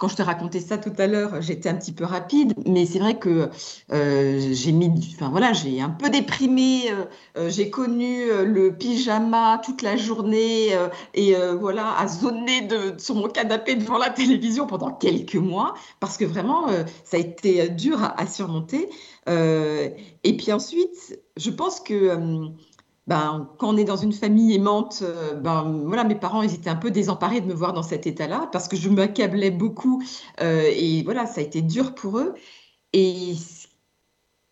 [0.00, 2.98] quand je te racontais ça tout à l'heure, j'étais un petit peu rapide, mais c'est
[2.98, 3.50] vrai que
[3.92, 6.90] euh, j'ai mis, enfin voilà, j'ai un peu déprimé.
[6.90, 7.04] Euh,
[7.36, 10.70] euh, j'ai connu le pyjama toute la journée
[11.12, 16.24] et voilà, à zoner sur mon canapé devant la télévision pendant quelques mois, parce que
[16.24, 16.68] vraiment,
[17.04, 18.88] ça a été dur à surmonter.
[19.28, 22.16] et puis ensuite, je pense que
[23.10, 26.70] ben, quand on est dans une famille aimante, euh, ben, voilà, mes parents ils étaient
[26.70, 30.00] un peu désemparés de me voir dans cet état-là parce que je m'accablais beaucoup
[30.40, 32.34] euh, et voilà, ça a été dur pour eux.
[32.92, 33.34] Et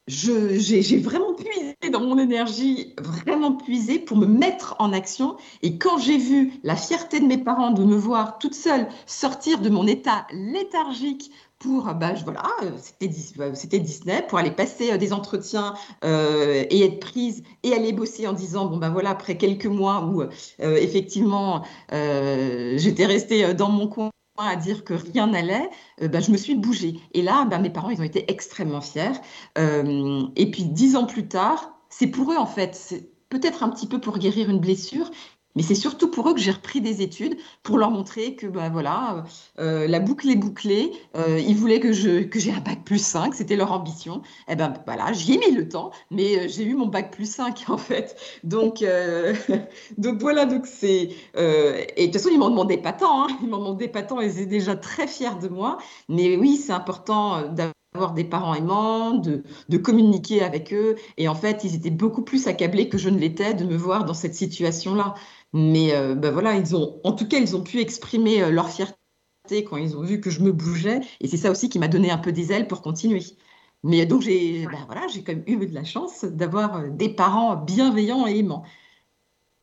[0.08, 5.36] j'ai vraiment puisé dans mon énergie, vraiment puisé pour me mettre en action.
[5.62, 9.60] Et quand j'ai vu la fierté de mes parents de me voir toute seule sortir
[9.60, 14.96] de mon état léthargique pour, bah, voilà, euh, euh, c'était Disney, pour aller passer euh,
[14.96, 19.66] des entretiens et être prise et aller bosser en disant, bon, ben voilà, après quelques
[19.66, 20.22] mois où
[20.58, 25.68] effectivement j'étais restée dans mon coin à dire que rien n'allait,
[26.00, 26.94] bah, je me suis bougée.
[27.12, 29.20] Et là, bah, mes parents, ils ont été extrêmement fiers.
[29.56, 33.86] et puis, dix ans plus tard, c'est pour eux, en fait, c'est peut-être un petit
[33.86, 35.10] peu pour guérir une blessure,
[35.58, 38.70] mais c'est surtout pour eux que j'ai repris des études pour leur montrer que ben
[38.70, 39.24] voilà,
[39.58, 40.92] euh, la boucle est bouclée.
[41.16, 44.22] Euh, ils voulaient que je que j'ai un bac plus 5, c'était leur ambition.
[44.46, 47.10] Et eh ben voilà, j'y ai mis le temps, mais euh, j'ai eu mon bac
[47.10, 48.16] plus 5 en fait.
[48.44, 48.84] Donc
[49.98, 53.26] donc voilà, donc c'est et de toute façon ils m'en demandaient pas tant, hein.
[53.42, 55.78] ils m'en demandaient pas tant, ils étaient déjà très fiers de moi.
[56.08, 57.74] Mais oui, c'est important d'avoir
[58.14, 60.96] des parents aimants, de, de, communiquer avec eux.
[61.16, 64.04] Et en fait, ils étaient beaucoup plus accablés que je ne l'étais de me voir
[64.04, 65.14] dans cette situation-là.
[65.52, 68.70] Mais euh, ben voilà, ils ont, en tout cas, ils ont pu exprimer euh, leur
[68.70, 71.00] fierté quand ils ont vu que je me bougeais.
[71.20, 73.24] Et c'est ça aussi qui m'a donné un peu des ailes pour continuer.
[73.82, 77.56] Mais donc, j'ai ben voilà, quand même eu de la chance d'avoir euh, des parents
[77.56, 78.64] bienveillants et aimants.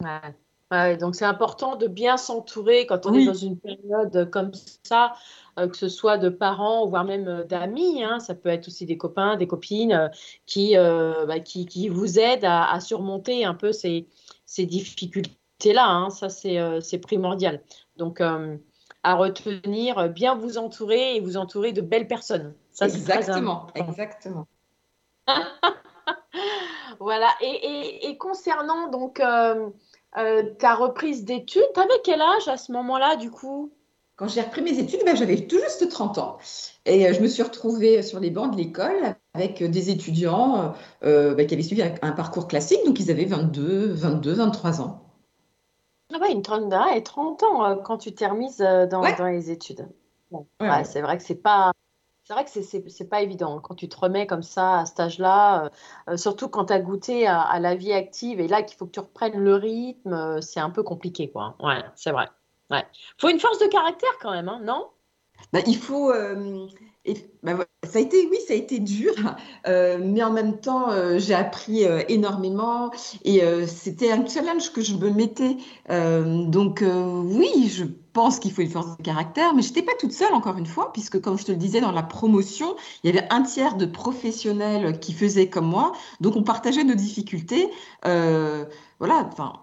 [0.03, 0.35] Ouais.
[0.71, 4.51] Donc, c'est important de bien s'entourer quand on est dans une période comme
[4.83, 5.13] ça.
[5.55, 8.19] que ce soit de parents, voire même d'amis, hein.
[8.19, 10.11] ça peut être aussi des copains, des copines
[10.45, 14.07] qui, bah, qui, qui, vous aident à, à, surmonter un peu ces,
[14.45, 15.37] ces difficultés
[15.73, 17.61] là, hein, ça euh, c'est primordial.
[17.97, 18.57] Donc euh,
[19.03, 22.53] à retenir, bien vous entourer et vous entourer de belles personnes.
[22.71, 24.47] Ça, exactement, exactement.
[26.99, 27.29] voilà.
[27.41, 29.21] Et, concernant donc
[30.17, 33.71] euh, ta reprise d'études, tu avais quel âge à ce moment-là du coup?
[34.15, 36.37] Quand j'ai repris mes études, ben, j'avais tout juste 30 ans.
[36.85, 41.53] Et je me suis retrouvée sur les bancs de l'école avec des étudiants ben, qui
[41.53, 42.79] avaient suivi un, parcours classique.
[42.85, 45.05] Donc, ils avaient 22, 22, 23 ans.
[46.13, 49.25] Ah ouais, une trentaine et 30 ans euh, quand tu t'es remise euh, dans, dans
[49.25, 49.87] les études.
[50.31, 51.71] ouais, c'est vrai que c'est pas.
[52.25, 52.49] C'est vrai que
[52.89, 55.69] c'est pas évident quand tu te remets comme ça à cet âge-là,
[56.09, 58.91] euh, surtout quand tu as goûté à, la vie active et là qu'il faut que
[58.91, 61.55] tu reprennes le rythme, c'est un peu compliqué quoi.
[61.59, 62.27] Ouais, c'est vrai.
[62.71, 62.83] Ouais.
[63.19, 64.89] Faut une force de caractère quand même, hein, non?
[65.53, 66.11] Bah, Il faut
[67.43, 69.13] bah, ça a été, oui, ça a été dur,
[69.67, 72.91] euh, mais en même temps, euh, j'ai appris euh, énormément
[73.23, 75.57] et c'était un challenge que je me mettais.
[75.89, 80.13] donc, oui, je pense qu'il faut une force de caractère, mais je n'étais pas toute
[80.13, 83.17] seule, encore une fois, puisque, comme je te le disais, dans la promotion, il y
[83.17, 85.91] avait un tiers de professionnels qui faisaient comme moi,
[86.21, 87.69] donc on partageait nos difficultés.
[88.03, 89.53] voilà, enfin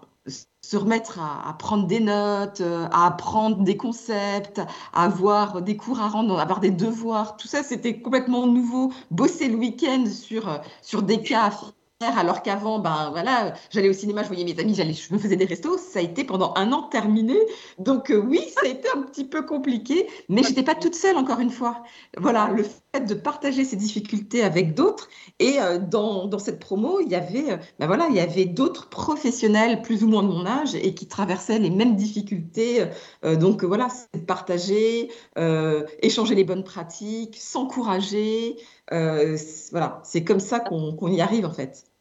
[0.63, 4.61] se remettre à, prendre des notes, euh, à apprendre des concepts,
[4.93, 7.35] à avoir des cours à rendre, à avoir des devoirs.
[7.37, 8.91] Tout ça, c'était complètement nouveau.
[9.11, 11.51] Bosser le week-end sur, euh, sur des cas à
[12.05, 15.35] alors qu'avant, ben voilà, j'allais au cinéma, je voyais mes amis, j'allais, je me faisais
[15.35, 15.77] des restos.
[15.77, 17.37] Ça a été pendant un an terminé.
[17.79, 21.17] Donc euh, oui, ça a été un petit peu compliqué, mais j'étais pas toute seule
[21.17, 21.83] encore une fois.
[22.17, 22.63] Voilà, le
[22.99, 25.09] de partager ses difficultés avec d'autres.
[25.39, 28.89] Et euh, dans, dans, cette promo, il y avait, ben voilà, il y avait d'autres
[28.89, 32.85] professionnels plus ou moins de mon âge et qui traversaient les mêmes difficultés.
[33.25, 38.57] Euh, donc voilà, c'est de partager, euh, échanger les bonnes pratiques, s'encourager.
[38.91, 41.92] voilà, c'est comme ça qu'on y arrive en fait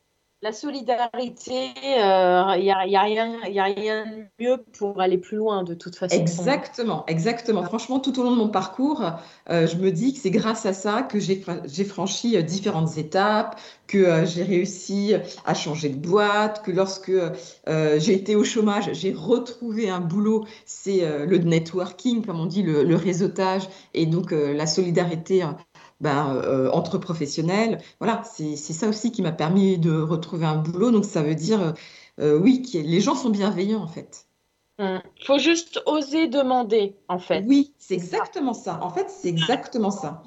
[0.43, 5.17] la solidarité, il euh, n'y a, y a, rien, a rien de mieux pour aller
[5.17, 6.17] plus loin de toute façon.
[6.17, 7.63] Exactement, exactement.
[7.63, 9.05] Franchement, tout au long de mon parcours,
[9.51, 13.61] euh, je me dis que c'est grâce à ça que j'ai franchi euh, différentes étapes,
[13.87, 15.15] que j'ai réussi
[15.45, 17.13] à changer de boîte, que lorsque
[17.67, 20.47] j'ai été au chômage, j'ai retrouvé un boulot.
[20.65, 25.45] C'est le networking, comme on dit, le, le réseautage et donc la solidarité
[26.03, 27.79] ben, euh, entre professionnels.
[28.01, 30.91] Voilà, c'est ça aussi qui m'a permis de retrouver un boulot.
[30.91, 31.73] Donc ça veut dire, euh,
[32.21, 34.27] euh, oui, que les gens sont bienveillants en fait.
[34.79, 35.03] Il hum.
[35.25, 37.45] faut juste oser demander, en fait.
[37.47, 38.81] Oui, c'est exactement ça.
[38.83, 40.23] En fait, c'est exactement ça.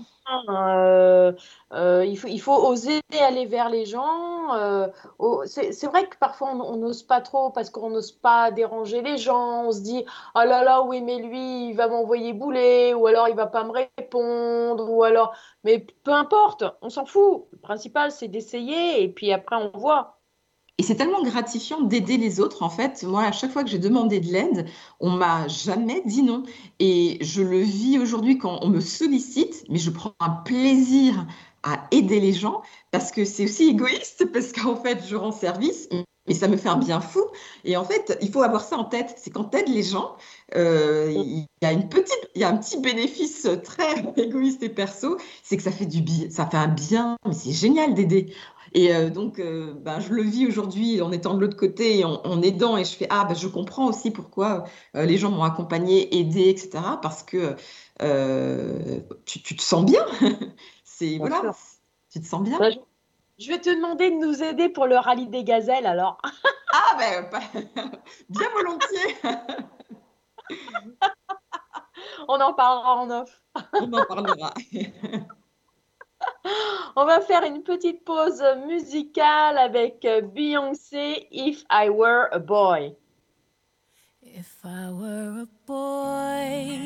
[0.49, 1.34] Euh,
[1.73, 4.53] euh, il, faut, il faut oser aller vers les gens.
[4.55, 4.88] Euh,
[5.45, 9.65] c'est vrai que parfois on n'ose pas trop parce qu'on n'ose pas déranger les gens.
[9.65, 10.03] On se dit
[10.36, 13.63] oh là là oui mais lui il va m'envoyer bouler ou alors il va pas
[13.63, 17.45] me répondre ou alors mais peu importe, on s'en fout.
[17.51, 20.19] Le principal c'est d'essayer et puis après on voit.
[20.78, 22.61] Et c'est tellement gratifiant d'aider les autres.
[22.61, 24.65] En fait, moi, à chaque fois que j'ai demandé de l'aide,
[24.99, 26.43] on m'a jamais dit non.
[26.80, 31.26] Et je le vis aujourd'hui quand on me sollicite, mais je prends un plaisir
[31.63, 32.61] à aider les gens
[32.91, 35.88] parce que c'est aussi égoïste parce qu'en fait, je rends service,
[36.28, 37.23] mais ça me fait un bien fou.
[37.63, 39.15] Et en fait, il faut avoir ça en tête.
[39.17, 40.15] C'est quand tu aides les gens,
[40.55, 45.63] euh, il y a une petite, un petit bénéfice très égoïste et perso, c'est que
[45.63, 47.17] ça fait du bien, ça fait un bien.
[47.26, 48.34] Mais c'est génial d'aider.
[48.76, 52.21] Et euh, donc, euh, ben, je le vis aujourd'hui en étant de l'autre côté, en,
[52.26, 54.65] en, aidant, et je fais, ah, ben, je comprends aussi pourquoi
[54.97, 56.84] euh, les gens m'ont accompagné, aidé, etc.
[57.01, 57.55] Parce que
[59.26, 60.05] tu, tu, te sens bien.
[60.84, 61.41] C'est voilà,
[62.11, 62.59] tu te sens bien.
[62.59, 62.76] Ben,
[63.39, 66.17] je, vais te demander de nous aider pour le rallye des gazelles, alors.
[66.73, 67.30] ah, ben,
[68.30, 69.15] bien volontiers.
[72.28, 73.41] On en parlera en off.
[73.73, 74.53] On en parlera.
[76.95, 82.95] On va faire une petite pause musicale avec Beyoncé, If I Were a Boy.
[84.38, 86.78] If I were a boy,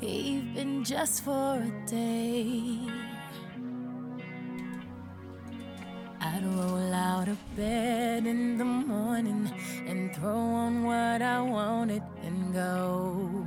[0.00, 2.78] even just for a day,
[6.20, 9.50] I'd roll out of bed in the morning
[9.86, 13.46] and throw on what I wanted and go.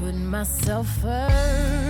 [0.00, 1.85] myself first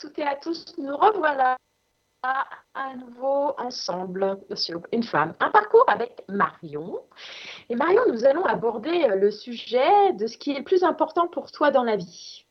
[0.00, 0.64] toutes et à tous.
[0.78, 1.56] Nous revoilà
[2.22, 7.00] à nouveau ensemble sur Une femme, un parcours avec Marion.
[7.70, 11.28] Et Marion, nous allons aborder euh, le sujet de ce qui est le plus important
[11.28, 12.44] pour toi dans la vie.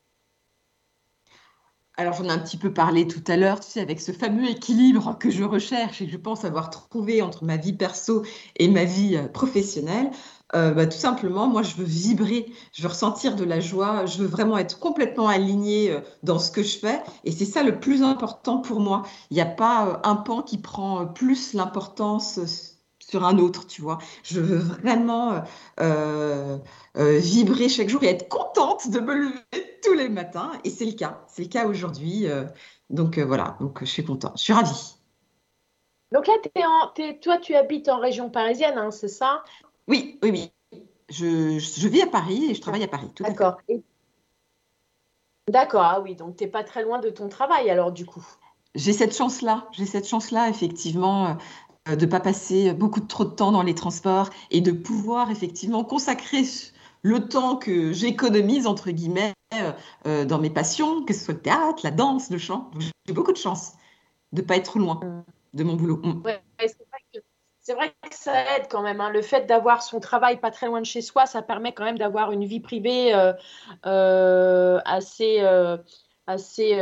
[1.98, 4.50] Alors, j'en ai un petit peu parlé tout à l'heure, tu sais, avec ce fameux
[4.50, 8.24] équilibre que je recherche et que je pense avoir trouvé entre ma vie perso
[8.56, 10.10] et ma vie euh, professionnelle.
[10.56, 14.18] Euh, bah, tout simplement, moi, je veux vibrer, je veux ressentir de la joie, je
[14.18, 17.02] veux vraiment être complètement alignée euh, dans ce que je fais.
[17.24, 19.04] Et c'est ça le plus important pour moi.
[19.30, 22.40] Il n'y a pas euh, un pan qui prend plus l'importance
[23.00, 24.00] sur un autre, tu vois.
[24.24, 25.44] Je veux vraiment
[26.96, 30.52] vibrer chaque jour et être contente de me lever tous les matins.
[30.64, 32.26] Et c'est le cas, c'est le cas aujourd'hui.
[32.90, 34.96] donc voilà, donc je suis contente, je suis ravie.
[36.12, 39.44] Donc là, t'es en- t'es- toi, tu habites en région parisienne, hein, c'est ça?
[39.90, 40.52] Oui, oui, oui.
[41.10, 43.10] Je, je vis à Paris et je travaille à Paris.
[43.20, 43.58] D'accord.
[45.50, 48.24] D'accord, ah oui, donc t'es pas très loin de ton travail alors du coup.
[48.76, 51.38] J'ai cette chance-là, j'ai cette chance-là, effectivement,
[51.88, 54.72] euh, de ne pas passer beaucoup de trop de temps dans les transports et de
[54.72, 56.44] pouvoir effectivement consacrer
[57.02, 59.72] le temps que j'économise, entre guillemets, euh,
[60.06, 62.70] euh, dans mes passions, que ce soit le théâtre, la danse, le chant.
[63.08, 63.74] J'ai beaucoup de chance
[64.34, 65.00] de ne pas être loin
[65.56, 66.00] de mon boulot.
[66.04, 66.22] Mm.
[66.24, 66.42] Ouais,
[67.70, 69.00] c'est vrai que, ça aide quand même.
[69.00, 69.12] hein.
[69.12, 72.00] Le fait d'avoir son travail pas très loin de chez soi, ça permet quand même
[72.00, 73.32] d'avoir une vie privée euh,
[73.86, 75.78] euh, assez, euh,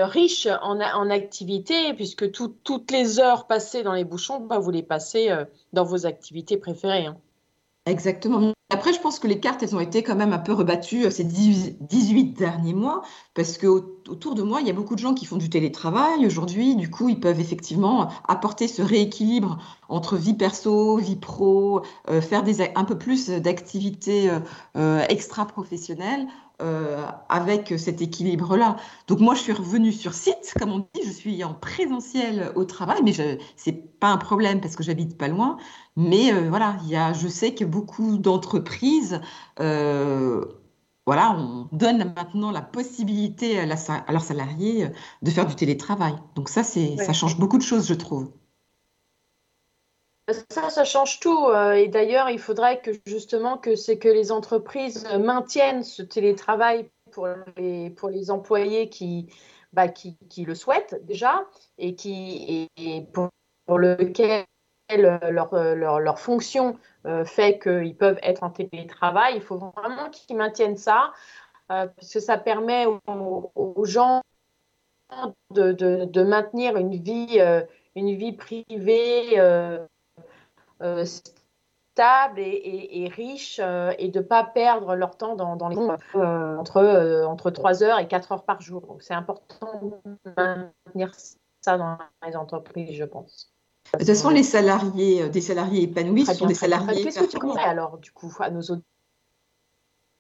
[0.06, 4.72] riche en, en activités, puisque tout- toutes les heures passées dans les bouchons, bah, vous
[4.72, 5.30] les passez
[5.74, 7.08] dans vos activités préférées.
[7.08, 7.18] hein.
[7.88, 8.52] Exactement.
[8.70, 11.10] Après, je pense que les cartes, elles ont été quand même un peu rebattues euh,
[11.10, 13.02] ces 18 18 derniers mois,
[13.34, 15.50] parce que au- autour de moi, il y a beaucoup de gens qui font du
[15.50, 16.76] télétravail aujourd'hui.
[16.76, 19.58] Du coup, ils peuvent effectivement apporter ce rééquilibre
[19.88, 24.30] entre vie perso, vie pro, euh, faire des, un peu plus d'activités
[24.76, 26.28] euh, extra-professionnelles
[26.62, 28.78] euh, avec cet équilibre-là.
[29.08, 32.66] Donc moi, je suis revenue sur site, comme on dit, je suis en présentiel au
[32.66, 35.58] travail, mais je, c'est pas un problème parce que j'habite pas loin.
[35.96, 39.22] Mais euh, voilà, il y a, je sais que beaucoup d'entreprises,
[39.60, 40.46] euh,
[41.06, 44.90] voilà, on donne maintenant la possibilité à, la sa- à leurs salariés euh,
[45.22, 46.16] de faire du télétravail.
[46.36, 47.06] Donc ça, c'est, Ouais.
[47.06, 48.32] ça change beaucoup de choses, je trouve.
[50.50, 51.46] Ça, ça change tout.
[51.48, 56.90] euh, Et d'ailleurs, il faudrait que justement que c'est que les entreprises maintiennent ce télétravail
[57.12, 59.28] pour les, pour les employés qui,
[59.72, 61.46] bah, qui, qui le souhaitent déjà
[61.78, 63.30] et, qui, et, pour,
[63.78, 64.46] lequel
[64.92, 69.36] euh, leur, euh, leur, leur fonction euh, fait qu'ils peuvent être en télétravail.
[69.38, 71.14] Il faut vraiment qu'ils maintiennent ça
[71.72, 74.22] euh, parce que ça permet aux, aux gens
[75.52, 77.62] de, de, de maintenir une vie, euh,
[77.96, 79.40] une vie privée.
[80.82, 85.56] Euh, stable et, et- et riche euh, et de ne pas perdre leur temps dans,
[85.56, 88.82] dans les euh, entre, euh, entre 3 heures et 4 heures par jour.
[88.82, 89.82] Donc c'est important
[90.26, 91.12] de maintenir
[91.62, 93.52] ça dans les entreprises, je pense.
[93.94, 97.26] De toute façon, les salariés, des salariés épanouis, ce sont bien, des salariés Qu'est-ce que
[97.26, 98.84] tu conseilles alors, du coup, à nos autres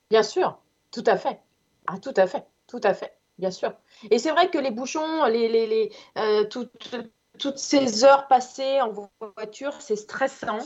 [0.09, 0.57] Bien sûr,
[0.91, 1.39] tout à fait.
[1.87, 3.73] Ah, tout à fait, tout à fait, bien sûr.
[4.09, 6.95] Et c'est vrai que les bouchons, les, les, les, euh, toutes,
[7.37, 8.91] toutes ces heures passées en
[9.35, 10.59] voiture, c'est stressant.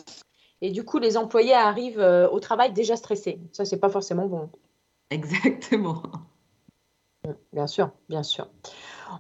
[0.62, 3.40] Et du coup, les employés arrivent euh, au travail déjà stressés.
[3.52, 4.50] Ça, c'est pas forcément bon.
[5.10, 6.04] Exactement.
[7.54, 8.48] Bien sûr, bien sûr.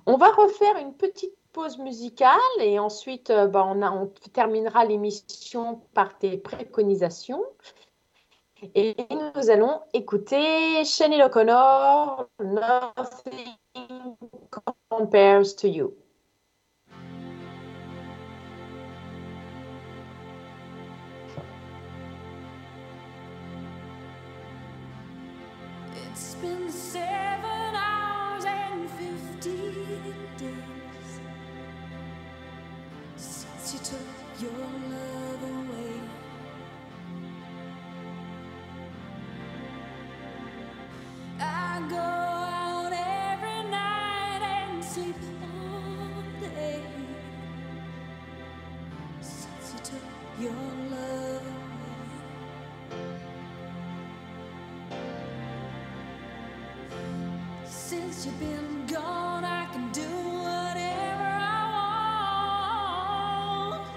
[0.05, 4.85] On va refaire une petite pause musicale et ensuite, euh, bah, on, a- on terminera
[4.85, 7.43] l'émission par tes préconisations.
[8.75, 13.55] Et nous allons écouter Shani O'Connor, Nothing
[14.89, 15.93] Compares to You.
[58.21, 61.61] Since you've been gone, I can do whatever I
[63.71, 63.87] want.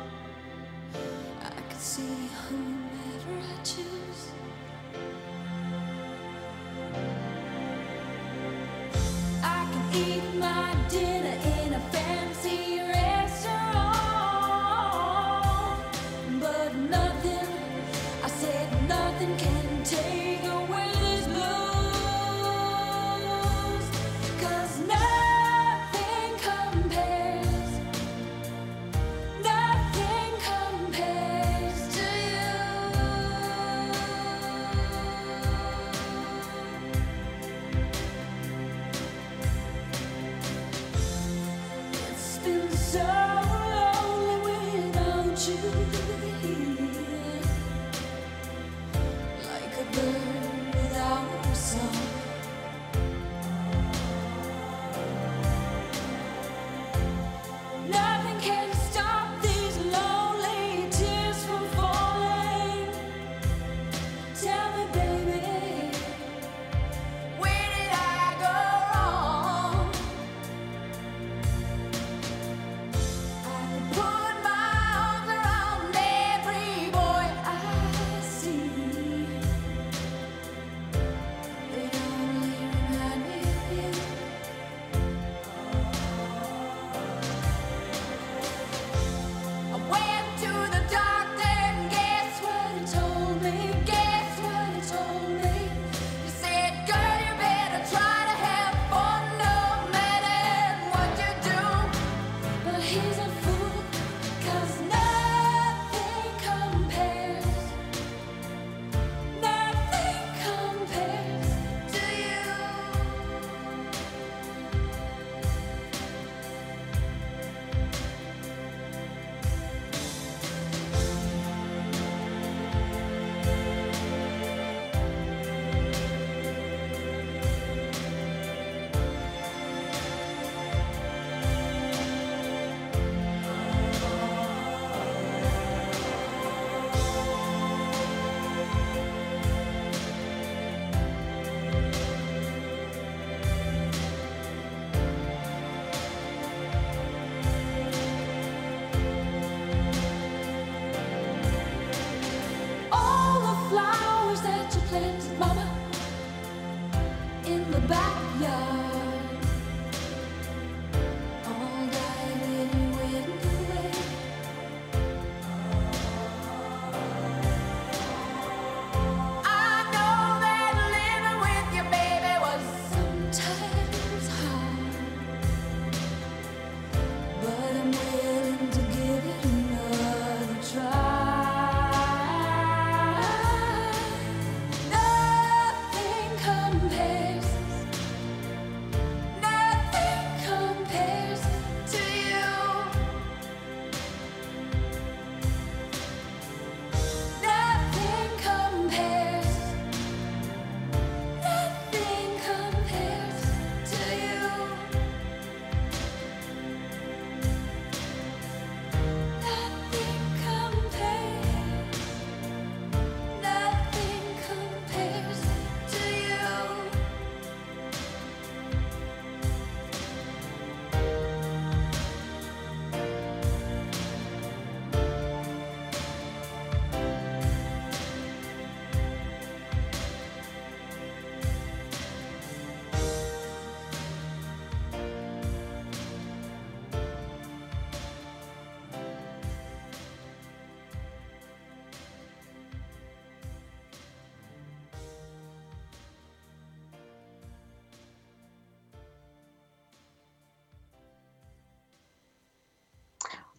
[1.43, 2.74] I can see hmm,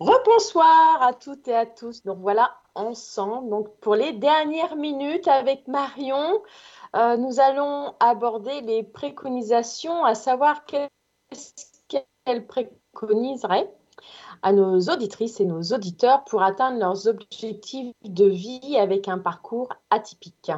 [0.05, 2.03] Rebonsoir à toutes et à tous.
[2.03, 6.43] Donc voilà, ensemble, donc pour les dernières minutes avec Marion,
[6.95, 11.53] euh, nous allons aborder les préconisations, à savoir qu'est-ce
[11.87, 13.73] qu'elle préconiserait
[14.43, 19.69] à nos auditrices et nos auditeurs pour atteindre leurs objectifs de vie avec un parcours
[19.89, 20.51] atypique.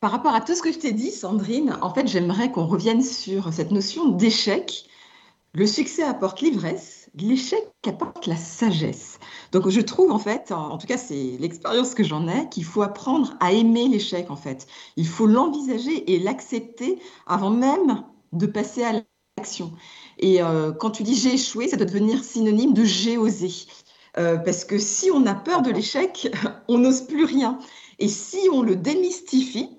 [0.00, 3.02] Par rapport à tout ce que je t'ai dit, Sandrine, en fait, j'aimerais qu'on revienne
[3.02, 4.88] sur cette notion d'échec
[5.54, 9.18] le succès apporte l'ivresse, l'échec apporte la sagesse.
[9.50, 12.82] Donc je trouve en fait, en, tout cas c'est l'expérience que j'en ai, qu'il faut
[12.82, 14.66] apprendre à aimer l'échec en fait.
[14.96, 18.92] Il faut l'envisager et l'accepter avant même de passer à
[19.38, 19.72] l'action.
[20.18, 23.50] Et euh, quand tu dis j'ai échoué, ça doit devenir synonyme de j'ai osé.
[24.18, 26.28] Euh, parce que si on a peur de l'échec,
[26.68, 27.58] on n'ose plus rien.
[27.98, 29.70] Et si on le démystifie,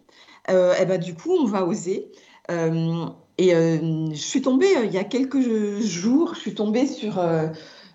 [0.49, 2.11] euh, eh ben, du coup on va oser.
[2.49, 3.05] Euh,
[3.39, 5.39] et je suis tombée, il y a quelques
[5.81, 7.19] jours, je suis tombée sur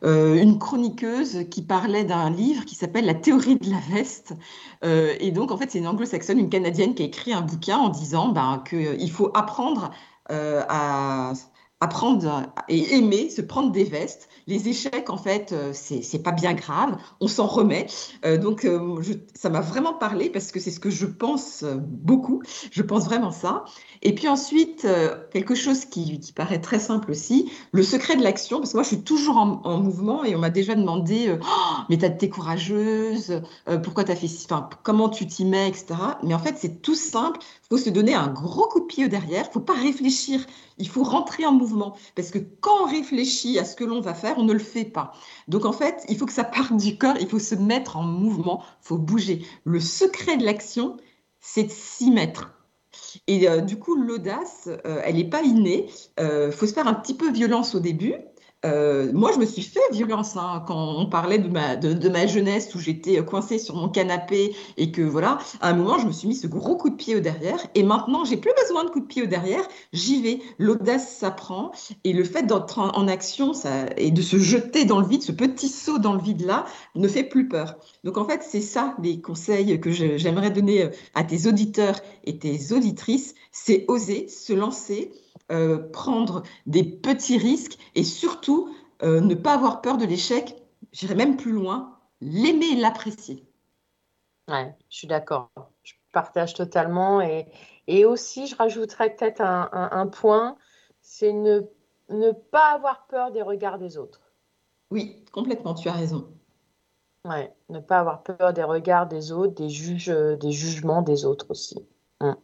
[0.03, 4.34] une chroniqueuse qui parlait d'un livre qui s'appelle La théorie de la veste.
[4.82, 7.88] et donc, en fait, c'est une anglo-saxonne, une canadienne qui a écrit un bouquin en
[7.90, 9.90] disant ben, qu'il faut apprendre
[10.28, 11.32] à
[11.85, 14.28] apprendre et aimer se prendre des vestes.
[14.47, 17.87] Les échecs, en fait, euh, c'est pas bien grave, on s'en remet.
[18.24, 19.01] Euh, donc, euh,
[19.35, 22.43] ça m'a vraiment parlé parce que c'est ce que je pense beaucoup.
[22.70, 23.64] Je pense vraiment ça.
[24.03, 24.87] Et puis ensuite,
[25.32, 28.89] quelque chose qui, paraît très simple aussi, le secret de l'action, parce que moi, je
[28.89, 31.45] suis toujours en, mouvement et on m'a déjà demandé, oh,
[31.89, 33.41] mais été courageuse,
[33.82, 35.95] pourquoi tu as fait enfin, comment tu t'y mets, etc.
[36.22, 37.41] Mais en fait, c'est tout simple.
[37.74, 39.50] Faut se donner un gros coup de pied derrière.
[39.50, 40.46] Faut pas réfléchir.
[40.78, 41.96] Il faut rentrer en mouvement.
[42.14, 44.84] Parce que quand on réfléchit à ce que l'on va faire, on ne le fait
[44.84, 45.10] pas.
[45.48, 47.16] Donc en fait, il faut que ça parte du corps.
[47.18, 48.62] Il faut se mettre en mouvement.
[48.80, 49.44] Faut bouger.
[49.64, 50.98] Le secret de l'action,
[51.40, 52.54] c'est de s'y mettre.
[53.26, 55.90] Et euh, du coup, l'audace, euh, elle n'est pas innée.
[56.18, 58.14] Il euh, faut se faire un petit peu violence au début.
[58.64, 62.26] Euh, moi, je me suis fait violence hein, quand on parlait de ma, de, ma
[62.26, 66.12] jeunesse où j'étais coincée sur mon canapé et que voilà, à un moment, je me
[66.12, 67.58] suis mis ce gros coup de pied au derrière.
[67.74, 69.62] Et maintenant, j'ai plus besoin de coup de pied au derrière.
[69.92, 70.40] J'y vais.
[70.58, 71.72] L'audace s'apprend
[72.04, 75.32] et le fait d'être en, action ça, et de se jeter dans le vide, ce
[75.32, 77.76] petit saut dans le vide là, ne fait plus peur.
[78.05, 82.72] Donc en fait, c'est ça les conseils que j'aimerais donner à tes auditeurs et tes
[82.72, 85.11] auditrices, c'est oser se lancer
[85.50, 90.55] euh, prendre des petits risques et surtout euh, ne pas avoir peur de l'échec.
[90.92, 93.44] J'irai même plus loin, l'aimer et l'apprécier.
[94.48, 95.50] Ouais, je suis d'accord.
[95.82, 97.20] Je partage totalement.
[97.20, 97.46] Et,
[97.86, 100.57] et aussi, je rajouterais peut-être un, point,
[101.00, 101.62] c'est ne,
[102.11, 104.20] ne pas avoir peur des regards des autres.
[104.90, 106.32] Oui, complètement, tu as raison.
[107.26, 111.46] Ouais, ne pas avoir peur des regards des autres, des, juges, des jugements des autres
[111.50, 111.76] aussi.
[112.20, 112.36] Hum.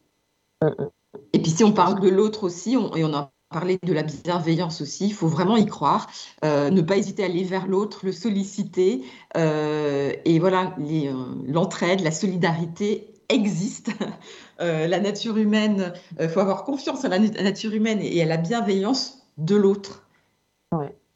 [0.63, 0.91] Hum, hum.
[1.33, 4.81] Et puis si on parle de l'autre aussi, et on a parlé de la bienveillance
[4.81, 6.09] aussi, il faut vraiment y croire,
[6.45, 9.03] euh, ne pas hésiter à aller vers l'autre, le solliciter.
[9.37, 11.13] Euh, et voilà, euh,
[11.47, 13.91] l'entraide, la solidarité existe.
[14.59, 19.27] la nature humaine, il faut avoir confiance en la nature humaine et à la bienveillance
[19.39, 20.07] de l'autre.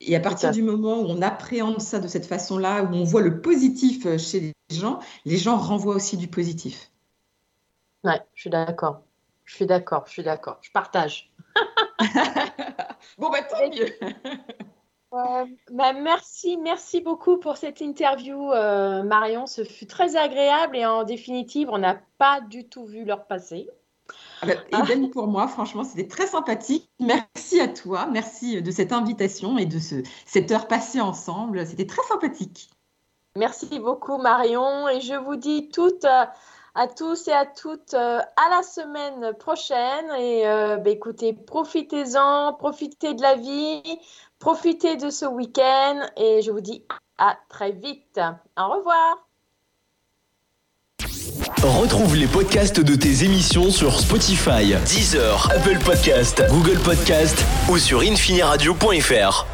[0.06, 3.22] Et à partir du moment où on appréhende ça de cette façon-là, où on voit
[3.22, 6.90] le positif chez les gens, les gens renvoient aussi du positif.
[8.04, 9.02] Ouais, je suis d'accord.
[9.44, 10.58] Je suis d'accord, je suis d'accord.
[10.62, 11.30] Je partage.
[13.18, 13.92] bon, bah tant mieux.
[15.70, 19.46] bah, merci, merci beaucoup pour cette interview, euh, Marion.
[19.46, 23.68] Ce fut très agréable et en définitive, on n'a pas du tout vu leur passer.
[24.42, 26.90] Ah bah, et pour moi, franchement, c'était très sympathique.
[27.00, 29.96] Merci à toi, merci de cette invitation et de ce,
[30.26, 31.66] cette heure passée ensemble.
[31.66, 32.70] C'était très sympathique.
[33.36, 34.88] Merci beaucoup, Marion.
[34.88, 36.04] Et je vous dis toutes.
[36.04, 36.24] Euh,
[36.74, 40.10] à tous et à toutes euh, à la semaine prochaine.
[40.18, 43.82] Et euh, bah, écoutez, profitez-en, profitez de la vie,
[44.38, 46.00] profitez de ce week-end.
[46.16, 46.84] Et je vous dis
[47.18, 48.20] à très vite.
[48.58, 49.23] Au revoir.
[51.62, 58.00] Retrouve les podcasts de tes émissions sur Spotify, Deezer, Apple Podcast, Google Podcast ou sur
[58.00, 59.46] infiniradio.fr.